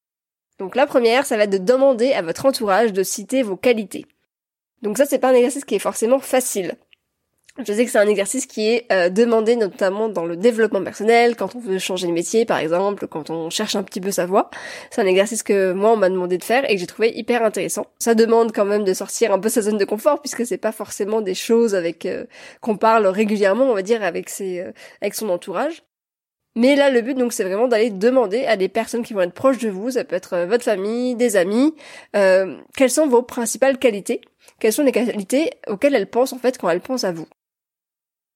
Donc 0.60 0.76
la 0.76 0.86
première, 0.86 1.26
ça 1.26 1.38
va 1.38 1.46
être 1.46 1.50
de 1.50 1.58
demander 1.58 2.12
à 2.12 2.22
votre 2.22 2.46
entourage 2.46 2.92
de 2.92 3.02
citer 3.02 3.44
vos 3.44 3.56
qualités. 3.56 4.06
Donc 4.82 4.98
ça 4.98 5.06
c'est 5.06 5.20
pas 5.20 5.30
un 5.30 5.36
exercice 5.36 5.66
qui 5.66 5.76
est 5.76 5.80
forcément 5.80 6.20
facile. 6.20 6.76
Je 7.60 7.72
sais 7.72 7.86
que 7.86 7.92
c'est 7.92 8.00
un 8.00 8.08
exercice 8.08 8.48
qui 8.48 8.68
est 8.68 8.92
euh, 8.92 9.10
demandé 9.10 9.56
notamment 9.56 10.10
dans 10.10 10.26
le 10.26 10.36
développement 10.36 10.84
personnel, 10.84 11.36
quand 11.36 11.56
on 11.56 11.60
veut 11.60 11.78
changer 11.78 12.08
de 12.08 12.12
métier 12.12 12.46
par 12.46 12.58
exemple, 12.58 13.08
quand 13.08 13.30
on 13.30 13.52
cherche 13.52 13.76
un 13.76 13.84
petit 13.84 14.02
peu 14.02 14.10
sa 14.10 14.26
voie. 14.26 14.50
C'est 14.90 15.02
un 15.02 15.06
exercice 15.06 15.44
que 15.44 15.72
moi 15.72 15.92
on 15.92 15.96
m'a 15.96 16.10
demandé 16.10 16.40
de 16.40 16.44
faire 16.44 16.68
et 16.68 16.74
que 16.74 16.80
j'ai 16.80 16.88
trouvé 16.88 17.16
hyper 17.16 17.44
intéressant. 17.44 17.86
Ça 18.00 18.16
demande 18.16 18.54
quand 18.54 18.66
même 18.66 18.84
de 18.84 18.94
sortir 18.96 19.32
un 19.32 19.40
peu 19.40 19.50
sa 19.50 19.62
zone 19.62 19.78
de 19.78 19.86
confort 19.86 20.20
puisque 20.20 20.48
c'est 20.48 20.58
pas 20.58 20.72
forcément 20.72 21.22
des 21.22 21.36
choses 21.36 21.76
avec 21.76 22.08
euh, 22.08 22.26
qu'on 22.60 22.76
parle 22.76 23.06
régulièrement, 23.06 23.66
on 23.66 23.76
va 23.76 23.84
dire, 23.84 24.04
avec 24.04 24.30
ses 24.30 24.62
euh, 24.62 24.72
avec 25.02 25.14
son 25.14 25.30
entourage. 25.30 25.84
Mais 26.56 26.76
là, 26.76 26.90
le 26.90 27.02
but, 27.02 27.18
donc, 27.18 27.34
c'est 27.34 27.44
vraiment 27.44 27.68
d'aller 27.68 27.90
demander 27.90 28.46
à 28.46 28.58
des 28.58 28.70
personnes 28.70 29.04
qui 29.04 29.14
vont 29.14 29.22
être 29.22 29.34
proches 29.34 29.58
de 29.58 29.70
vous, 29.70 29.92
ça 29.92 30.04
peut 30.04 30.16
être 30.16 30.46
votre 30.46 30.64
famille, 30.64 31.16
des 31.16 31.36
amis, 31.36 31.74
quelles 32.14 32.92
sont 32.92 33.08
vos 33.08 33.24
principales 33.24 33.80
qualités, 33.80 34.22
quelles 34.60 34.74
sont 34.74 34.84
les 34.84 34.92
qualités 34.92 35.50
auxquelles 35.68 35.96
elles 35.96 36.10
pensent, 36.10 36.32
en 36.32 36.38
fait, 36.38 36.60
quand 36.60 36.70
elles 36.70 36.80
pensent 36.80 37.06
à 37.06 37.12
vous? 37.12 37.28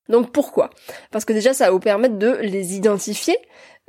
Donc 0.09 0.31
pourquoi? 0.31 0.69
Parce 1.11 1.25
que 1.25 1.33
déjà 1.33 1.53
ça 1.53 1.65
va 1.65 1.71
vous 1.71 1.79
permettre 1.79 2.17
de 2.17 2.37
les 2.41 2.75
identifier, 2.75 3.37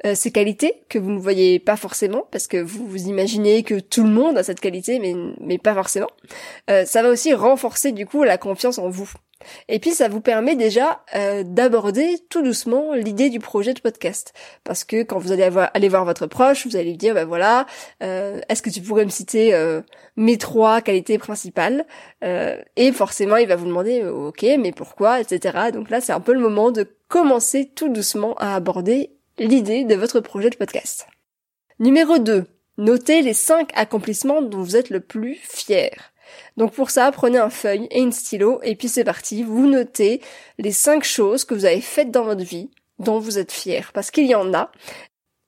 euh, 0.06 0.14
ces 0.14 0.30
qualités 0.30 0.84
que 0.88 0.98
vous 0.98 1.10
ne 1.10 1.18
voyez 1.18 1.58
pas 1.58 1.76
forcément, 1.76 2.26
parce 2.30 2.46
que 2.46 2.56
vous 2.56 2.86
vous 2.86 3.08
imaginez 3.08 3.64
que 3.64 3.80
tout 3.80 4.04
le 4.04 4.10
monde 4.10 4.38
a 4.38 4.44
cette 4.44 4.60
qualité, 4.60 5.00
mais, 5.00 5.14
mais 5.40 5.58
pas 5.58 5.74
forcément. 5.74 6.10
Euh, 6.70 6.84
ça 6.84 7.02
va 7.02 7.08
aussi 7.10 7.34
renforcer 7.34 7.90
du 7.92 8.06
coup 8.06 8.22
la 8.22 8.38
confiance 8.38 8.78
en 8.78 8.88
vous. 8.88 9.10
Et 9.68 9.78
puis 9.78 9.90
ça 9.90 10.08
vous 10.08 10.20
permet 10.20 10.56
déjà 10.56 11.02
euh, 11.14 11.42
d'aborder 11.44 12.18
tout 12.28 12.42
doucement 12.42 12.94
l'idée 12.94 13.30
du 13.30 13.38
projet 13.38 13.74
de 13.74 13.80
podcast. 13.80 14.32
Parce 14.64 14.84
que 14.84 15.02
quand 15.02 15.18
vous 15.18 15.32
allez 15.32 15.48
aller 15.74 15.88
voir 15.88 16.04
votre 16.04 16.26
proche, 16.26 16.66
vous 16.66 16.76
allez 16.76 16.90
lui 16.90 16.96
dire, 16.96 17.14
bah 17.14 17.24
voilà, 17.24 17.66
euh, 18.02 18.40
est-ce 18.48 18.62
que 18.62 18.70
tu 18.70 18.80
pourrais 18.80 19.04
me 19.04 19.10
citer 19.10 19.54
euh, 19.54 19.80
mes 20.16 20.38
trois 20.38 20.80
qualités 20.80 21.18
principales? 21.18 21.86
Et 22.76 22.92
forcément, 22.92 23.36
il 23.36 23.46
va 23.46 23.56
vous 23.56 23.66
demander, 23.66 24.04
ok, 24.04 24.44
mais 24.58 24.72
pourquoi, 24.72 25.20
etc. 25.20 25.70
Donc 25.72 25.90
là, 25.90 26.00
c'est 26.00 26.12
un 26.12 26.20
peu 26.20 26.32
le 26.32 26.40
moment 26.40 26.70
de 26.70 26.86
commencer 27.08 27.70
tout 27.74 27.88
doucement 27.88 28.34
à 28.38 28.54
aborder 28.54 29.12
l'idée 29.38 29.84
de 29.84 29.94
votre 29.94 30.20
projet 30.20 30.50
de 30.50 30.56
podcast. 30.56 31.06
Numéro 31.78 32.18
2. 32.18 32.44
Notez 32.78 33.22
les 33.22 33.34
cinq 33.34 33.70
accomplissements 33.74 34.42
dont 34.42 34.62
vous 34.62 34.76
êtes 34.76 34.90
le 34.90 35.00
plus 35.00 35.34
fier. 35.34 36.12
Donc 36.56 36.72
pour 36.72 36.90
ça, 36.90 37.10
prenez 37.12 37.38
un 37.38 37.50
feuille 37.50 37.86
et 37.90 38.00
une 38.00 38.12
stylo 38.12 38.60
et 38.62 38.76
puis 38.76 38.88
c'est 38.88 39.04
parti, 39.04 39.42
vous 39.42 39.66
notez 39.66 40.20
les 40.58 40.72
cinq 40.72 41.04
choses 41.04 41.44
que 41.44 41.54
vous 41.54 41.64
avez 41.64 41.80
faites 41.80 42.10
dans 42.10 42.24
votre 42.24 42.44
vie 42.44 42.70
dont 42.98 43.18
vous 43.18 43.38
êtes 43.38 43.52
fier 43.52 43.90
parce 43.92 44.10
qu'il 44.10 44.26
y 44.26 44.34
en 44.34 44.52
a. 44.54 44.70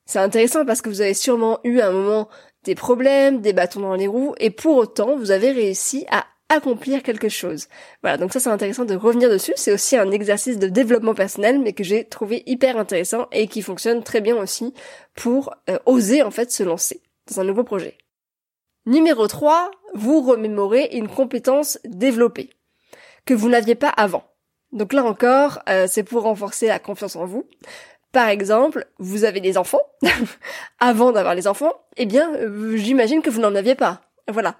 C'est 0.06 0.18
intéressant 0.18 0.64
parce 0.64 0.82
que 0.82 0.88
vous 0.88 1.00
avez 1.00 1.14
sûrement 1.14 1.60
eu 1.64 1.80
à 1.80 1.88
un 1.88 1.92
moment 1.92 2.28
des 2.64 2.75
problèmes, 2.75 3.40
des 3.40 3.52
bâtons 3.52 3.80
dans 3.80 3.94
les 3.94 4.06
roues 4.06 4.34
et 4.38 4.50
pour 4.50 4.76
autant 4.76 5.16
vous 5.16 5.30
avez 5.30 5.50
réussi 5.52 6.06
à 6.10 6.26
accomplir 6.50 7.02
quelque 7.02 7.28
chose. 7.28 7.68
Voilà, 8.02 8.18
donc 8.18 8.32
ça 8.32 8.40
c'est 8.40 8.50
intéressant 8.50 8.84
de 8.84 8.94
revenir 8.94 9.30
dessus. 9.30 9.52
C'est 9.56 9.72
aussi 9.72 9.96
un 9.96 10.10
exercice 10.10 10.58
de 10.58 10.68
développement 10.68 11.14
personnel, 11.14 11.60
mais 11.60 11.72
que 11.72 11.84
j'ai 11.84 12.04
trouvé 12.04 12.42
hyper 12.46 12.76
intéressant 12.76 13.28
et 13.32 13.46
qui 13.46 13.62
fonctionne 13.62 14.02
très 14.02 14.20
bien 14.20 14.37
aussi 14.37 14.75
pour 15.14 15.54
euh, 15.70 15.78
oser 15.87 16.22
en 16.22 16.30
fait 16.30 16.50
se 16.50 16.62
lancer 16.62 17.00
dans 17.28 17.40
un 17.40 17.44
nouveau 17.44 17.64
projet. 17.64 17.96
Numéro 18.90 19.28
3, 19.28 19.70
vous 19.94 20.20
remémorez 20.20 20.88
une 20.94 21.06
compétence 21.06 21.78
développée 21.85 22.50
que 23.25 23.35
vous 23.35 23.49
n'aviez 23.49 23.76
pas 23.76 23.88
avant. 23.88 24.25
Donc 24.73 24.92
là 24.92 25.04
encore, 25.04 25.61
euh, 25.68 25.87
c'est 25.88 26.02
pour 26.02 26.25
renforcer 26.25 26.66
la 26.66 26.80
confiance 26.80 27.14
en 27.14 27.25
vous. 27.25 27.47
Par 28.11 28.26
exemple, 28.26 28.88
vous 28.99 29.23
avez 29.23 29.38
des 29.38 29.56
enfants. 29.56 29.78
avant 30.80 31.12
d'avoir 31.12 31.37
les 31.37 31.47
enfants, 31.47 31.73
eh 31.99 32.04
bien, 32.04 32.35
euh, 32.35 32.76
j'imagine 32.76 33.23
que 33.23 33.30
vous 33.30 33.40
n'en 33.40 33.54
aviez 33.54 33.76
pas. 33.76 34.00
Voilà. 34.26 34.56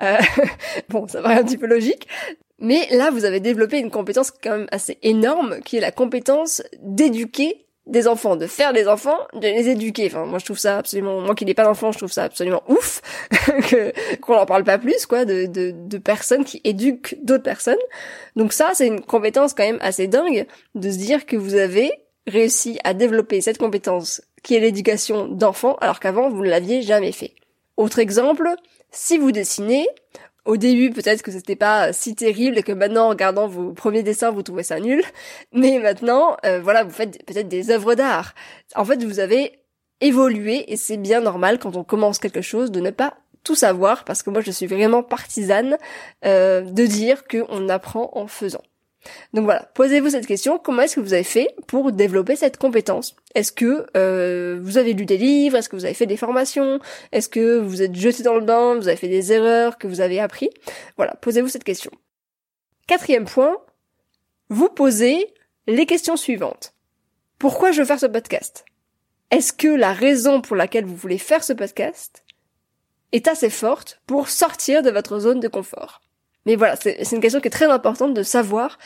Euh, 0.00 0.16
bon, 0.88 1.08
ça 1.08 1.20
paraît 1.20 1.40
un 1.40 1.44
petit 1.44 1.58
peu 1.58 1.66
logique. 1.66 2.06
Mais 2.60 2.86
là, 2.92 3.10
vous 3.10 3.24
avez 3.24 3.40
développé 3.40 3.80
une 3.80 3.90
compétence 3.90 4.30
quand 4.30 4.58
même 4.58 4.68
assez 4.70 4.96
énorme, 5.02 5.58
qui 5.64 5.78
est 5.78 5.80
la 5.80 5.90
compétence 5.90 6.62
d'éduquer 6.78 7.66
des 7.86 8.06
enfants, 8.06 8.36
de 8.36 8.46
faire 8.46 8.72
des 8.72 8.86
enfants, 8.86 9.18
de 9.34 9.40
les 9.40 9.68
éduquer. 9.68 10.06
Enfin, 10.06 10.24
moi 10.24 10.38
je 10.38 10.44
trouve 10.44 10.58
ça 10.58 10.78
absolument, 10.78 11.20
moi 11.20 11.34
qui 11.34 11.44
n'ai 11.44 11.54
pas 11.54 11.64
d'enfants, 11.64 11.92
je 11.92 11.98
trouve 11.98 12.12
ça 12.12 12.24
absolument 12.24 12.62
ouf 12.68 13.02
que 13.68 13.92
qu'on 14.20 14.36
en 14.36 14.46
parle 14.46 14.64
pas 14.64 14.78
plus, 14.78 15.06
quoi, 15.06 15.24
de, 15.24 15.46
de, 15.46 15.72
de 15.74 15.98
personnes 15.98 16.44
qui 16.44 16.60
éduquent 16.64 17.16
d'autres 17.22 17.42
personnes. 17.42 17.78
Donc 18.36 18.52
ça, 18.52 18.70
c'est 18.74 18.86
une 18.86 19.00
compétence 19.00 19.52
quand 19.54 19.64
même 19.64 19.78
assez 19.80 20.06
dingue 20.06 20.46
de 20.74 20.90
se 20.90 20.96
dire 20.96 21.26
que 21.26 21.36
vous 21.36 21.54
avez 21.54 21.90
réussi 22.26 22.78
à 22.84 22.94
développer 22.94 23.40
cette 23.40 23.58
compétence 23.58 24.22
qui 24.42 24.54
est 24.54 24.60
l'éducation 24.60 25.26
d'enfants, 25.26 25.76
alors 25.80 26.00
qu'avant 26.00 26.30
vous 26.30 26.42
ne 26.42 26.50
l'aviez 26.50 26.82
jamais 26.82 27.12
fait. 27.12 27.34
Autre 27.76 27.98
exemple, 27.98 28.48
si 28.90 29.18
vous 29.18 29.32
dessinez, 29.32 29.86
au 30.44 30.56
début, 30.56 30.90
peut-être 30.90 31.22
que 31.22 31.30
c'était 31.30 31.56
pas 31.56 31.92
si 31.92 32.14
terrible 32.14 32.58
et 32.58 32.62
que 32.62 32.72
maintenant, 32.72 33.06
en 33.06 33.08
regardant 33.10 33.46
vos 33.46 33.72
premiers 33.72 34.02
dessins, 34.02 34.30
vous 34.30 34.42
trouvez 34.42 34.64
ça 34.64 34.80
nul. 34.80 35.02
Mais 35.52 35.78
maintenant, 35.78 36.36
euh, 36.44 36.60
voilà, 36.60 36.84
vous 36.84 36.90
faites 36.90 37.24
peut-être 37.26 37.48
des 37.48 37.70
œuvres 37.70 37.94
d'art. 37.94 38.34
En 38.74 38.84
fait, 38.84 39.02
vous 39.04 39.20
avez 39.20 39.60
évolué 40.00 40.72
et 40.72 40.76
c'est 40.76 40.96
bien 40.96 41.20
normal 41.20 41.58
quand 41.58 41.76
on 41.76 41.84
commence 41.84 42.18
quelque 42.18 42.42
chose 42.42 42.72
de 42.72 42.80
ne 42.80 42.90
pas 42.90 43.14
tout 43.44 43.54
savoir 43.54 44.04
parce 44.04 44.22
que 44.22 44.30
moi, 44.30 44.40
je 44.40 44.50
suis 44.50 44.66
vraiment 44.66 45.02
partisane 45.02 45.78
euh, 46.24 46.62
de 46.62 46.86
dire 46.86 47.24
qu'on 47.28 47.68
apprend 47.68 48.10
en 48.14 48.26
faisant. 48.26 48.62
Donc 49.32 49.44
voilà, 49.44 49.70
posez-vous 49.74 50.10
cette 50.10 50.26
question, 50.26 50.58
comment 50.58 50.82
est-ce 50.82 50.96
que 50.96 51.00
vous 51.00 51.14
avez 51.14 51.24
fait 51.24 51.48
pour 51.66 51.92
développer 51.92 52.36
cette 52.36 52.56
compétence? 52.56 53.16
Est-ce 53.34 53.52
que 53.52 53.86
euh, 53.96 54.58
vous 54.62 54.78
avez 54.78 54.92
lu 54.92 55.06
des 55.06 55.16
livres? 55.16 55.56
Est-ce 55.56 55.68
que 55.68 55.76
vous 55.76 55.84
avez 55.84 55.94
fait 55.94 56.06
des 56.06 56.16
formations? 56.16 56.78
Est-ce 57.12 57.28
que 57.28 57.58
vous 57.58 57.82
êtes 57.82 57.94
jeté 57.94 58.22
dans 58.22 58.34
le 58.34 58.44
bain? 58.44 58.74
Vous 58.76 58.88
avez 58.88 58.96
fait 58.96 59.08
des 59.08 59.32
erreurs 59.32 59.78
que 59.78 59.86
vous 59.86 60.00
avez 60.00 60.20
appris 60.20 60.50
Voilà, 60.96 61.14
posez-vous 61.14 61.48
cette 61.48 61.64
question. 61.64 61.90
Quatrième 62.86 63.24
point, 63.24 63.56
vous 64.48 64.68
posez 64.68 65.32
les 65.66 65.86
questions 65.86 66.16
suivantes. 66.16 66.74
Pourquoi 67.38 67.72
je 67.72 67.80
veux 67.80 67.86
faire 67.86 68.00
ce 68.00 68.06
podcast? 68.06 68.64
Est-ce 69.30 69.52
que 69.52 69.68
la 69.68 69.92
raison 69.94 70.42
pour 70.42 70.56
laquelle 70.56 70.84
vous 70.84 70.94
voulez 70.94 71.18
faire 71.18 71.42
ce 71.42 71.54
podcast 71.54 72.22
est 73.12 73.28
assez 73.28 73.48
forte 73.50 74.00
pour 74.06 74.28
sortir 74.28 74.82
de 74.82 74.90
votre 74.90 75.18
zone 75.18 75.40
de 75.40 75.48
confort? 75.48 76.01
Mais 76.46 76.56
voilà, 76.56 76.76
c'est 76.76 77.12
une 77.12 77.20
question 77.20 77.40
qui 77.40 77.48
est 77.48 77.52
très 77.52 77.70
importante 77.70 78.14
de 78.14 78.22
savoir 78.22 78.78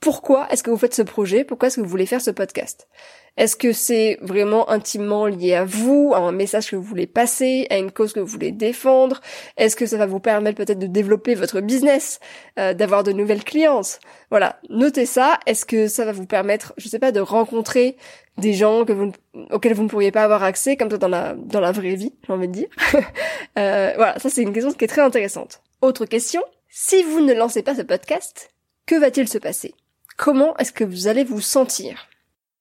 pourquoi 0.00 0.48
est-ce 0.50 0.62
que 0.62 0.70
vous 0.70 0.78
faites 0.78 0.94
ce 0.94 1.02
projet, 1.02 1.44
pourquoi 1.44 1.68
est-ce 1.68 1.76
que 1.76 1.82
vous 1.82 1.88
voulez 1.88 2.06
faire 2.06 2.22
ce 2.22 2.30
podcast. 2.30 2.88
Est-ce 3.36 3.54
que 3.54 3.72
c'est 3.72 4.18
vraiment 4.22 4.68
intimement 4.70 5.26
lié 5.26 5.54
à 5.54 5.64
vous, 5.64 6.12
à 6.14 6.18
un 6.18 6.32
message 6.32 6.70
que 6.70 6.76
vous 6.76 6.82
voulez 6.82 7.06
passer, 7.06 7.66
à 7.70 7.78
une 7.78 7.92
cause 7.92 8.12
que 8.12 8.20
vous 8.20 8.26
voulez 8.26 8.50
défendre? 8.50 9.20
Est-ce 9.56 9.76
que 9.76 9.86
ça 9.86 9.98
va 9.98 10.06
vous 10.06 10.20
permettre 10.20 10.56
peut-être 10.56 10.78
de 10.78 10.86
développer 10.86 11.34
votre 11.34 11.60
business, 11.60 12.18
euh, 12.58 12.74
d'avoir 12.74 13.04
de 13.04 13.12
nouvelles 13.12 13.44
clientes? 13.44 14.00
Voilà, 14.30 14.58
notez 14.68 15.06
ça. 15.06 15.38
Est-ce 15.46 15.64
que 15.64 15.86
ça 15.86 16.04
va 16.04 16.12
vous 16.12 16.26
permettre, 16.26 16.74
je 16.76 16.88
sais 16.88 16.98
pas, 16.98 17.12
de 17.12 17.20
rencontrer 17.20 17.96
des 18.38 18.52
gens 18.52 18.84
que 18.84 18.92
vous, 18.92 19.12
auxquels 19.50 19.74
vous 19.74 19.84
ne 19.84 19.88
pourriez 19.88 20.10
pas 20.10 20.24
avoir 20.24 20.42
accès, 20.42 20.76
comme 20.76 20.90
ça 20.90 20.98
dans 20.98 21.08
la 21.08 21.34
dans 21.34 21.60
la 21.60 21.72
vraie 21.72 21.94
vie, 21.94 22.12
j'ai 22.26 22.32
envie 22.32 22.48
de 22.48 22.52
dire? 22.52 22.68
euh, 23.58 23.92
voilà, 23.96 24.18
ça 24.18 24.28
c'est 24.28 24.42
une 24.42 24.52
question 24.52 24.72
qui 24.72 24.84
est 24.84 24.88
très 24.88 25.02
intéressante. 25.02 25.62
Autre 25.82 26.04
question, 26.04 26.42
si 26.72 27.02
vous 27.02 27.20
ne 27.20 27.34
lancez 27.34 27.62
pas 27.62 27.74
ce 27.74 27.82
podcast, 27.82 28.50
que 28.86 28.94
va-t-il 28.94 29.28
se 29.28 29.38
passer? 29.38 29.74
Comment 30.16 30.56
est-ce 30.58 30.72
que 30.72 30.84
vous 30.84 31.08
allez 31.08 31.24
vous 31.24 31.40
sentir? 31.40 32.08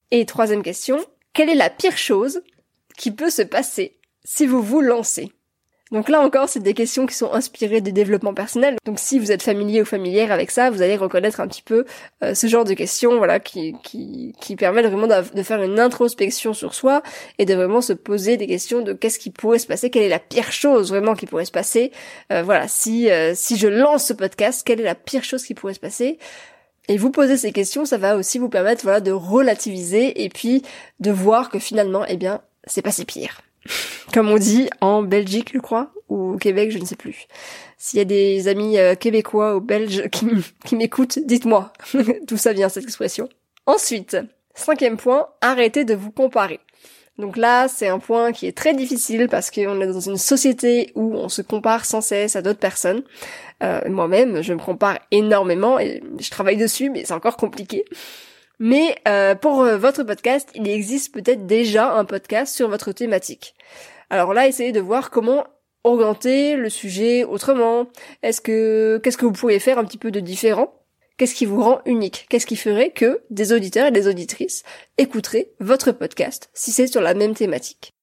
Et 0.10 0.26
troisième 0.26 0.64
question, 0.64 1.06
quelle 1.34 1.50
est 1.50 1.56
la 1.56 1.70
pire 1.70 1.98
chose 1.98 2.42
qui 2.98 3.12
peut 3.12 3.30
se 3.30 3.44
passer 3.44 4.00
si 4.24 4.48
vous 4.48 4.64
vous 4.64 4.82
lancez? 4.82 5.32
Donc 5.92 6.08
là 6.08 6.22
encore, 6.22 6.48
c'est 6.48 6.60
des 6.60 6.76
questions 6.76 7.08
qui 7.08 7.16
sont 7.16 7.34
inspirées 7.34 7.82
des 7.82 7.92
développements 7.92 8.34
personnels. 8.34 8.76
Donc 8.86 9.00
si 9.00 9.18
vous 9.18 9.32
êtes 9.32 9.42
familier 9.42 9.82
ou 9.82 9.86
familière 9.86 10.32
avec 10.32 10.52
ça, 10.52 10.70
vous 10.70 10.82
allez 10.82 10.96
reconnaître 10.96 11.40
un 11.40 11.48
petit 11.48 11.64
peu 11.64 11.86
euh, 12.24 12.36
ce 12.36 12.48
genre 12.48 12.64
de 12.64 12.74
questions, 12.74 13.18
voilà, 13.18 13.40
qui 13.40 13.74
qui 13.82 14.56
permettent 14.56 14.86
vraiment 14.86 15.08
de 15.08 15.44
faire 15.44 15.62
une 15.64 15.80
introspection 15.80 16.54
sur 16.54 16.76
soi 16.76 17.02
et 17.40 17.46
de 17.46 17.56
vraiment 17.56 17.82
se 17.82 17.94
poser 17.94 18.38
des 18.38 18.46
questions 18.46 18.82
de 18.82 18.94
qu'est-ce 18.94 19.18
qui 19.18 19.32
pourrait 19.32 19.60
se 19.60 19.68
passer, 19.68 19.90
quelle 19.90 20.04
est 20.04 20.10
la 20.10 20.20
pire 20.20 20.52
chose 20.52 20.90
vraiment 20.90 21.16
qui 21.16 21.26
pourrait 21.26 21.46
se 21.46 21.52
passer. 21.52 21.92
Euh, 22.32 22.44
voilà, 22.44 22.68
si 22.68 23.10
euh, 23.10 23.34
si 23.36 23.58
je 23.58 23.68
lance 23.68 24.06
ce 24.06 24.14
podcast, 24.14 24.62
quelle 24.66 24.82
est 24.82 24.84
la 24.84 24.96
pire 24.96 25.24
chose 25.24 25.44
qui 25.44 25.56
pourrait 25.56 25.74
se 25.74 25.80
passer? 25.80 26.20
Et 26.88 26.98
vous 26.98 27.12
poser 27.12 27.38
ces 27.38 27.52
questions, 27.52 27.86
ça 27.86 27.98
va 27.98 28.16
aussi 28.16 28.40
vous 28.40 28.50
permettre 28.50 28.84
voilà 28.84 29.00
de 29.00 29.12
relativiser 29.12 30.24
et 30.24 30.30
puis 30.30 30.64
de 31.00 31.12
voir 31.12 31.50
que 31.50 31.60
finalement, 31.60 32.04
eh 32.08 32.18
bien, 32.18 32.42
c'est 32.66 32.82
pas 32.82 32.92
si 32.92 33.06
pire. 33.06 33.42
Comme 34.14 34.30
on 34.30 34.38
dit 34.38 34.70
en 34.82 35.04
Belgique, 35.04 35.52
je 35.54 35.60
crois, 35.60 35.92
ou 36.10 36.34
au 36.34 36.38
Québec, 36.38 36.72
je 36.72 36.80
ne 36.80 36.86
sais 36.86 36.96
plus. 36.96 37.28
S'il 37.78 38.00
y 38.00 38.02
a 38.02 38.06
des 38.06 38.48
amis 38.48 38.78
euh, 38.78 38.96
québécois 38.96 39.56
ou 39.56 39.62
belges 39.62 40.10
qui, 40.10 40.76
m'écoutent, 40.76 41.20
dites-moi 41.20 41.72
d'où 42.28 42.38
ça 42.38 42.54
vient 42.54 42.70
cette 42.70 42.84
expression. 42.84 43.30
Ensuite, 43.66 44.18
cinquième 44.54 44.98
point, 44.98 45.28
arrêtez 45.42 45.86
de 45.86 45.94
vous 45.94 46.12
comparer. 46.12 46.60
Donc 47.18 47.36
là, 47.36 47.68
c'est 47.68 47.90
un 47.90 48.00
point 48.00 48.32
qui 48.32 48.48
est 48.48 48.58
très 48.58 48.74
difficile 48.74 49.28
parce 49.30 49.52
qu'on 49.52 49.82
est 49.82 49.88
dans 49.88 50.00
une 50.00 50.18
société 50.18 50.92
où 50.96 51.16
on 51.16 51.28
se 51.28 51.42
compare 51.42 51.84
sans 51.84 52.02
cesse 52.02 52.38
à 52.38 52.42
d'autres 52.42 52.60
personnes. 52.60 53.04
Euh, 53.62 53.82
Moi-même, 53.90 54.42
je 54.42 54.54
me 54.54 54.60
compare 54.60 55.00
énormément 55.12 55.80
et 55.80 56.02
je 56.20 56.30
travaille 56.30 56.56
dessus, 56.56 56.90
mais 56.90 57.04
c'est 57.04 57.14
encore 57.14 57.36
compliqué. 57.36 57.84
Mais 58.60 58.98
euh, 59.08 59.36
pour 59.36 59.62
euh, 59.62 59.78
votre 59.78 60.04
podcast, 60.04 60.50
il 60.54 60.68
existe 60.68 61.14
peut-être 61.14 61.46
déjà 61.46 61.94
un 61.94 62.06
podcast 62.06 62.54
sur 62.54 62.70
votre 62.70 62.92
thématique. 62.92 63.56
Alors 64.10 64.34
là, 64.34 64.48
essayez 64.48 64.74
de 64.74 64.82
voir 64.82 65.10
comment 65.10 65.46
orienter 65.86 66.56
le 66.56 66.70
sujet 66.70 67.24
autrement. 67.24 67.88
Est-ce 68.22 68.42
que 68.42 69.00
qu'est-ce 69.02 69.18
que 69.18 69.26
vous 69.26 69.32
pourriez 69.32 69.60
faire 69.60 69.80
un 69.80 69.86
petit 69.86 69.98
peu 69.98 70.12
de 70.12 70.20
différent? 70.20 70.76
Qu'est-ce 71.18 71.36
qui 71.36 71.46
vous 71.46 71.62
rend 71.62 71.82
unique? 71.86 72.28
Qu'est-ce 72.30 72.46
qui 72.46 72.56
ferait 72.56 72.92
que 72.92 73.22
des 73.30 73.54
auditeurs 73.54 73.88
et 73.88 73.92
des 73.92 74.08
auditrices 74.08 74.64
écouteraient 74.98 75.52
votre 75.60 75.92
podcast 75.92 76.50
si 76.54 76.72
c'est 76.72 76.88
sur 76.88 77.02
la 77.02 77.14
même 77.14 77.34
thématique? 77.34 77.94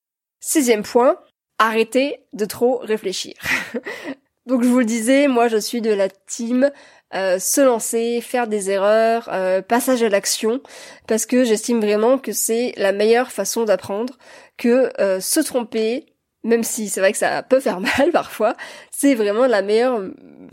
Sixième 0.40 0.82
point, 0.82 1.18
arrêtez 1.58 2.26
de 2.32 2.44
trop 2.44 2.78
réfléchir. 2.78 3.34
Donc 4.46 4.62
je 4.62 4.68
vous 4.68 4.78
le 4.78 4.84
disais, 4.84 5.26
moi 5.26 5.48
je 5.48 5.56
suis 5.56 5.80
de 5.80 5.90
la 5.90 6.08
team 6.08 6.70
euh, 7.14 7.38
se 7.38 7.60
lancer, 7.60 8.20
faire 8.20 8.48
des 8.48 8.70
erreurs, 8.70 9.28
euh, 9.32 9.62
passage 9.62 10.02
à 10.02 10.08
l'action, 10.08 10.60
parce 11.06 11.24
que 11.24 11.44
j'estime 11.44 11.80
vraiment 11.80 12.18
que 12.18 12.32
c'est 12.32 12.72
la 12.76 12.92
meilleure 12.92 13.30
façon 13.30 13.64
d'apprendre, 13.64 14.18
que 14.56 14.92
euh, 15.00 15.20
se 15.20 15.40
tromper, 15.40 16.06
même 16.46 16.62
si 16.62 16.88
c'est 16.88 17.00
vrai 17.00 17.12
que 17.12 17.18
ça 17.18 17.42
peut 17.42 17.60
faire 17.60 17.80
mal 17.98 18.10
parfois, 18.12 18.56
c'est 18.90 19.14
vraiment 19.14 19.46
la 19.46 19.62
meilleure 19.62 20.00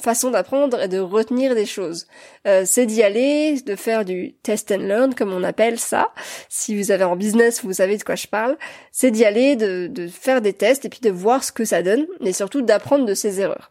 façon 0.01 0.31
d'apprendre 0.31 0.81
et 0.81 0.87
de 0.87 0.99
retenir 0.99 1.55
des 1.55 1.65
choses. 1.65 2.07
Euh, 2.47 2.63
c'est 2.65 2.85
d'y 2.85 3.03
aller, 3.03 3.61
de 3.61 3.75
faire 3.75 4.03
du 4.03 4.33
test 4.43 4.71
and 4.71 4.77
learn, 4.77 5.13
comme 5.13 5.31
on 5.31 5.43
appelle 5.43 5.79
ça. 5.79 6.11
Si 6.49 6.75
vous 6.75 6.91
avez 6.91 7.03
en 7.03 7.15
business, 7.15 7.63
vous 7.63 7.73
savez 7.73 7.97
de 7.97 8.03
quoi 8.03 8.15
je 8.15 8.27
parle. 8.27 8.57
C'est 8.91 9.11
d'y 9.11 9.23
aller, 9.23 9.55
de, 9.55 9.87
de 9.87 10.07
faire 10.07 10.41
des 10.41 10.53
tests 10.53 10.85
et 10.85 10.89
puis 10.89 10.99
de 11.01 11.11
voir 11.11 11.43
ce 11.43 11.51
que 11.51 11.65
ça 11.65 11.83
donne, 11.83 12.07
mais 12.19 12.33
surtout 12.33 12.61
d'apprendre 12.61 13.05
de 13.05 13.13
ses 13.13 13.39
erreurs. 13.39 13.69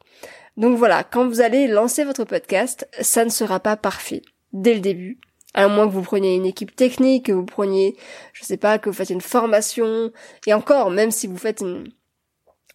Donc 0.56 0.76
voilà, 0.76 1.02
quand 1.02 1.26
vous 1.26 1.40
allez 1.40 1.66
lancer 1.66 2.04
votre 2.04 2.24
podcast, 2.24 2.88
ça 3.00 3.24
ne 3.24 3.30
sera 3.30 3.58
pas 3.58 3.76
parfait 3.76 4.22
dès 4.52 4.74
le 4.74 4.80
début. 4.80 5.18
À 5.54 5.68
moins 5.68 5.86
que 5.86 5.92
vous 5.92 6.02
preniez 6.02 6.34
une 6.34 6.46
équipe 6.46 6.74
technique, 6.74 7.26
que 7.26 7.32
vous 7.32 7.44
preniez, 7.44 7.96
je 8.32 8.44
sais 8.44 8.56
pas, 8.56 8.78
que 8.78 8.88
vous 8.88 8.96
faites 8.96 9.10
une 9.10 9.20
formation, 9.20 10.10
et 10.46 10.54
encore, 10.54 10.90
même 10.90 11.10
si 11.10 11.26
vous 11.26 11.36
faites 11.36 11.60
une, 11.60 11.92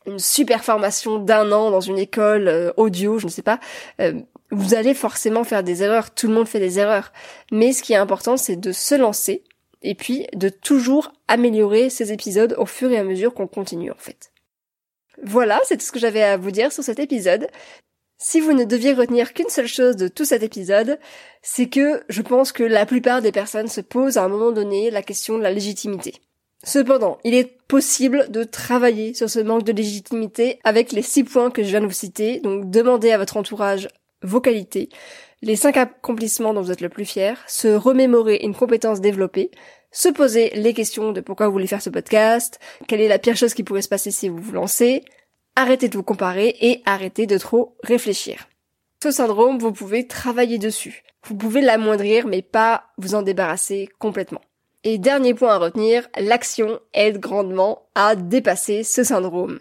une 0.07 0.19
super 0.19 0.63
formation 0.63 1.19
d'un 1.19 1.51
an 1.51 1.69
dans 1.69 1.81
une 1.81 1.99
école 1.99 2.47
euh, 2.47 2.71
audio, 2.77 3.19
je 3.19 3.25
ne 3.25 3.31
sais 3.31 3.41
pas, 3.41 3.59
euh, 4.01 4.13
vous 4.51 4.73
allez 4.73 4.93
forcément 4.93 5.43
faire 5.43 5.63
des 5.63 5.83
erreurs, 5.83 6.13
tout 6.13 6.27
le 6.27 6.33
monde 6.33 6.47
fait 6.47 6.59
des 6.59 6.79
erreurs. 6.79 7.11
Mais 7.51 7.73
ce 7.73 7.83
qui 7.83 7.93
est 7.93 7.97
important, 7.97 8.37
c'est 8.37 8.55
de 8.55 8.71
se 8.71 8.95
lancer 8.95 9.43
et 9.83 9.93
puis 9.93 10.25
de 10.33 10.49
toujours 10.49 11.11
améliorer 11.27 11.89
ces 11.89 12.11
épisodes 12.11 12.55
au 12.57 12.65
fur 12.65 12.91
et 12.91 12.97
à 12.97 13.03
mesure 13.03 13.33
qu'on 13.33 13.47
continue 13.47 13.91
en 13.91 13.97
fait. 13.97 14.31
Voilà, 15.23 15.59
c'est 15.65 15.77
tout 15.77 15.85
ce 15.85 15.91
que 15.91 15.99
j'avais 15.99 16.23
à 16.23 16.37
vous 16.37 16.51
dire 16.51 16.71
sur 16.71 16.83
cet 16.83 16.99
épisode. 16.99 17.47
Si 18.19 18.39
vous 18.39 18.53
ne 18.53 18.63
deviez 18.63 18.93
retenir 18.93 19.33
qu'une 19.33 19.49
seule 19.49 19.67
chose 19.67 19.95
de 19.95 20.07
tout 20.07 20.25
cet 20.25 20.41
épisode, 20.41 20.99
c'est 21.41 21.67
que 21.67 22.03
je 22.09 22.21
pense 22.21 22.51
que 22.51 22.63
la 22.63 22.85
plupart 22.85 23.21
des 23.21 23.31
personnes 23.31 23.67
se 23.67 23.81
posent 23.81 24.17
à 24.17 24.23
un 24.23 24.27
moment 24.27 24.51
donné 24.51 24.89
la 24.89 25.03
question 25.03 25.37
de 25.37 25.43
la 25.43 25.51
légitimité. 25.51 26.15
Cependant, 26.67 27.17
il 27.24 27.33
est 27.33 27.62
possible 27.69 28.29
de 28.29 28.43
travailler 28.43 29.13
sur 29.13 29.29
ce 29.29 29.39
manque 29.39 29.63
de 29.63 29.71
légitimité 29.71 30.59
avec 30.65 30.91
les 30.91 31.01
six 31.01 31.24
points 31.24 31.50
que 31.50 31.63
je 31.63 31.69
viens 31.69 31.79
de 31.79 31.86
vous 31.86 31.93
citer. 31.93 32.41
Donc, 32.41 32.69
demandez 32.69 33.12
à 33.12 33.17
votre 33.17 33.38
entourage 33.38 33.88
vos 34.21 34.41
qualités, 34.41 34.89
les 35.41 35.56
cinq 35.56 35.77
accomplissements 35.77 36.53
dont 36.53 36.60
vous 36.60 36.71
êtes 36.71 36.82
le 36.82 36.89
plus 36.89 37.06
fier, 37.06 37.41
se 37.47 37.69
remémorer 37.69 38.41
une 38.43 38.53
compétence 38.53 38.99
développée, 38.99 39.49
se 39.93 40.10
poser 40.10 40.49
les 40.56 40.73
questions 40.73 41.13
de 41.13 41.21
pourquoi 41.21 41.45
vous 41.45 41.53
voulez 41.53 41.67
faire 41.67 41.82
ce 41.82 41.89
podcast, 41.89 42.60
quelle 42.86 42.99
est 42.99 43.08
la 43.08 43.17
pire 43.17 43.38
chose 43.38 43.53
qui 43.53 43.63
pourrait 43.63 43.82
se 43.82 43.88
passer 43.88 44.12
si 44.12 44.27
vous 44.27 44.36
vous 44.36 44.51
lancez, 44.51 45.06
arrêtez 45.56 45.88
de 45.88 45.95
vous 45.95 46.03
comparer 46.03 46.53
et 46.60 46.82
arrêtez 46.86 47.27
de 47.27 47.38
trop 47.38 47.77
réfléchir. 47.82 48.49
Ce 49.01 49.12
syndrome, 49.12 49.58
vous 49.58 49.71
pouvez 49.71 50.06
travailler 50.06 50.58
dessus. 50.58 51.03
Vous 51.25 51.36
pouvez 51.38 51.62
l'amoindrir 51.62 52.27
mais 52.27 52.41
pas 52.41 52.88
vous 52.97 53.15
en 53.15 53.21
débarrasser 53.21 53.88
complètement. 53.99 54.41
Et 54.89 54.97
dernier 54.97 55.34
point 55.34 55.54
à 55.54 55.58
retenir, 55.58 56.08
l'action 56.17 56.80
aide 56.93 57.19
grandement 57.19 57.89
à 57.93 58.15
dépasser 58.15 58.86
ce 58.86 59.04
syndrome. 59.04 59.60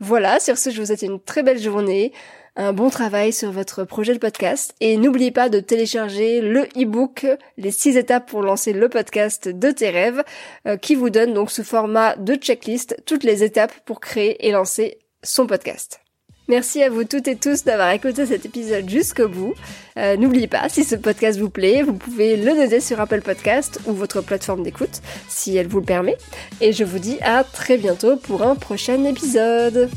Voilà, 0.00 0.40
sur 0.40 0.58
ce, 0.58 0.70
je 0.70 0.80
vous 0.80 0.86
souhaite 0.86 1.02
une 1.02 1.20
très 1.20 1.44
belle 1.44 1.60
journée, 1.60 2.12
un 2.56 2.72
bon 2.72 2.90
travail 2.90 3.32
sur 3.32 3.52
votre 3.52 3.84
projet 3.84 4.14
de 4.14 4.18
podcast 4.18 4.74
et 4.80 4.96
n'oubliez 4.96 5.30
pas 5.30 5.48
de 5.48 5.60
télécharger 5.60 6.40
le 6.40 6.62
e-book 6.76 7.24
Les 7.56 7.70
6 7.70 7.96
étapes 7.96 8.28
pour 8.28 8.42
lancer 8.42 8.72
le 8.72 8.88
podcast 8.88 9.48
de 9.48 9.70
tes 9.70 9.90
rêves 9.90 10.24
euh, 10.66 10.76
qui 10.76 10.96
vous 10.96 11.10
donne 11.10 11.34
donc 11.34 11.52
ce 11.52 11.62
format 11.62 12.16
de 12.16 12.34
checklist 12.34 13.00
toutes 13.06 13.22
les 13.22 13.44
étapes 13.44 13.72
pour 13.84 14.00
créer 14.00 14.44
et 14.48 14.50
lancer 14.50 14.98
son 15.22 15.46
podcast. 15.46 16.01
Merci 16.48 16.82
à 16.82 16.90
vous 16.90 17.04
toutes 17.04 17.28
et 17.28 17.36
tous 17.36 17.64
d'avoir 17.64 17.90
écouté 17.92 18.26
cet 18.26 18.44
épisode 18.44 18.88
jusqu'au 18.88 19.28
bout. 19.28 19.54
Euh, 19.96 20.16
n'oubliez 20.16 20.48
pas, 20.48 20.68
si 20.68 20.84
ce 20.84 20.96
podcast 20.96 21.38
vous 21.38 21.50
plaît, 21.50 21.82
vous 21.82 21.94
pouvez 21.94 22.36
le 22.36 22.52
noter 22.52 22.80
sur 22.80 23.00
Apple 23.00 23.22
Podcast 23.22 23.80
ou 23.86 23.92
votre 23.92 24.20
plateforme 24.22 24.62
d'écoute, 24.62 25.00
si 25.28 25.56
elle 25.56 25.68
vous 25.68 25.78
le 25.78 25.86
permet. 25.86 26.16
Et 26.60 26.72
je 26.72 26.84
vous 26.84 26.98
dis 26.98 27.18
à 27.22 27.44
très 27.44 27.78
bientôt 27.78 28.16
pour 28.16 28.42
un 28.42 28.56
prochain 28.56 29.04
épisode. 29.04 29.88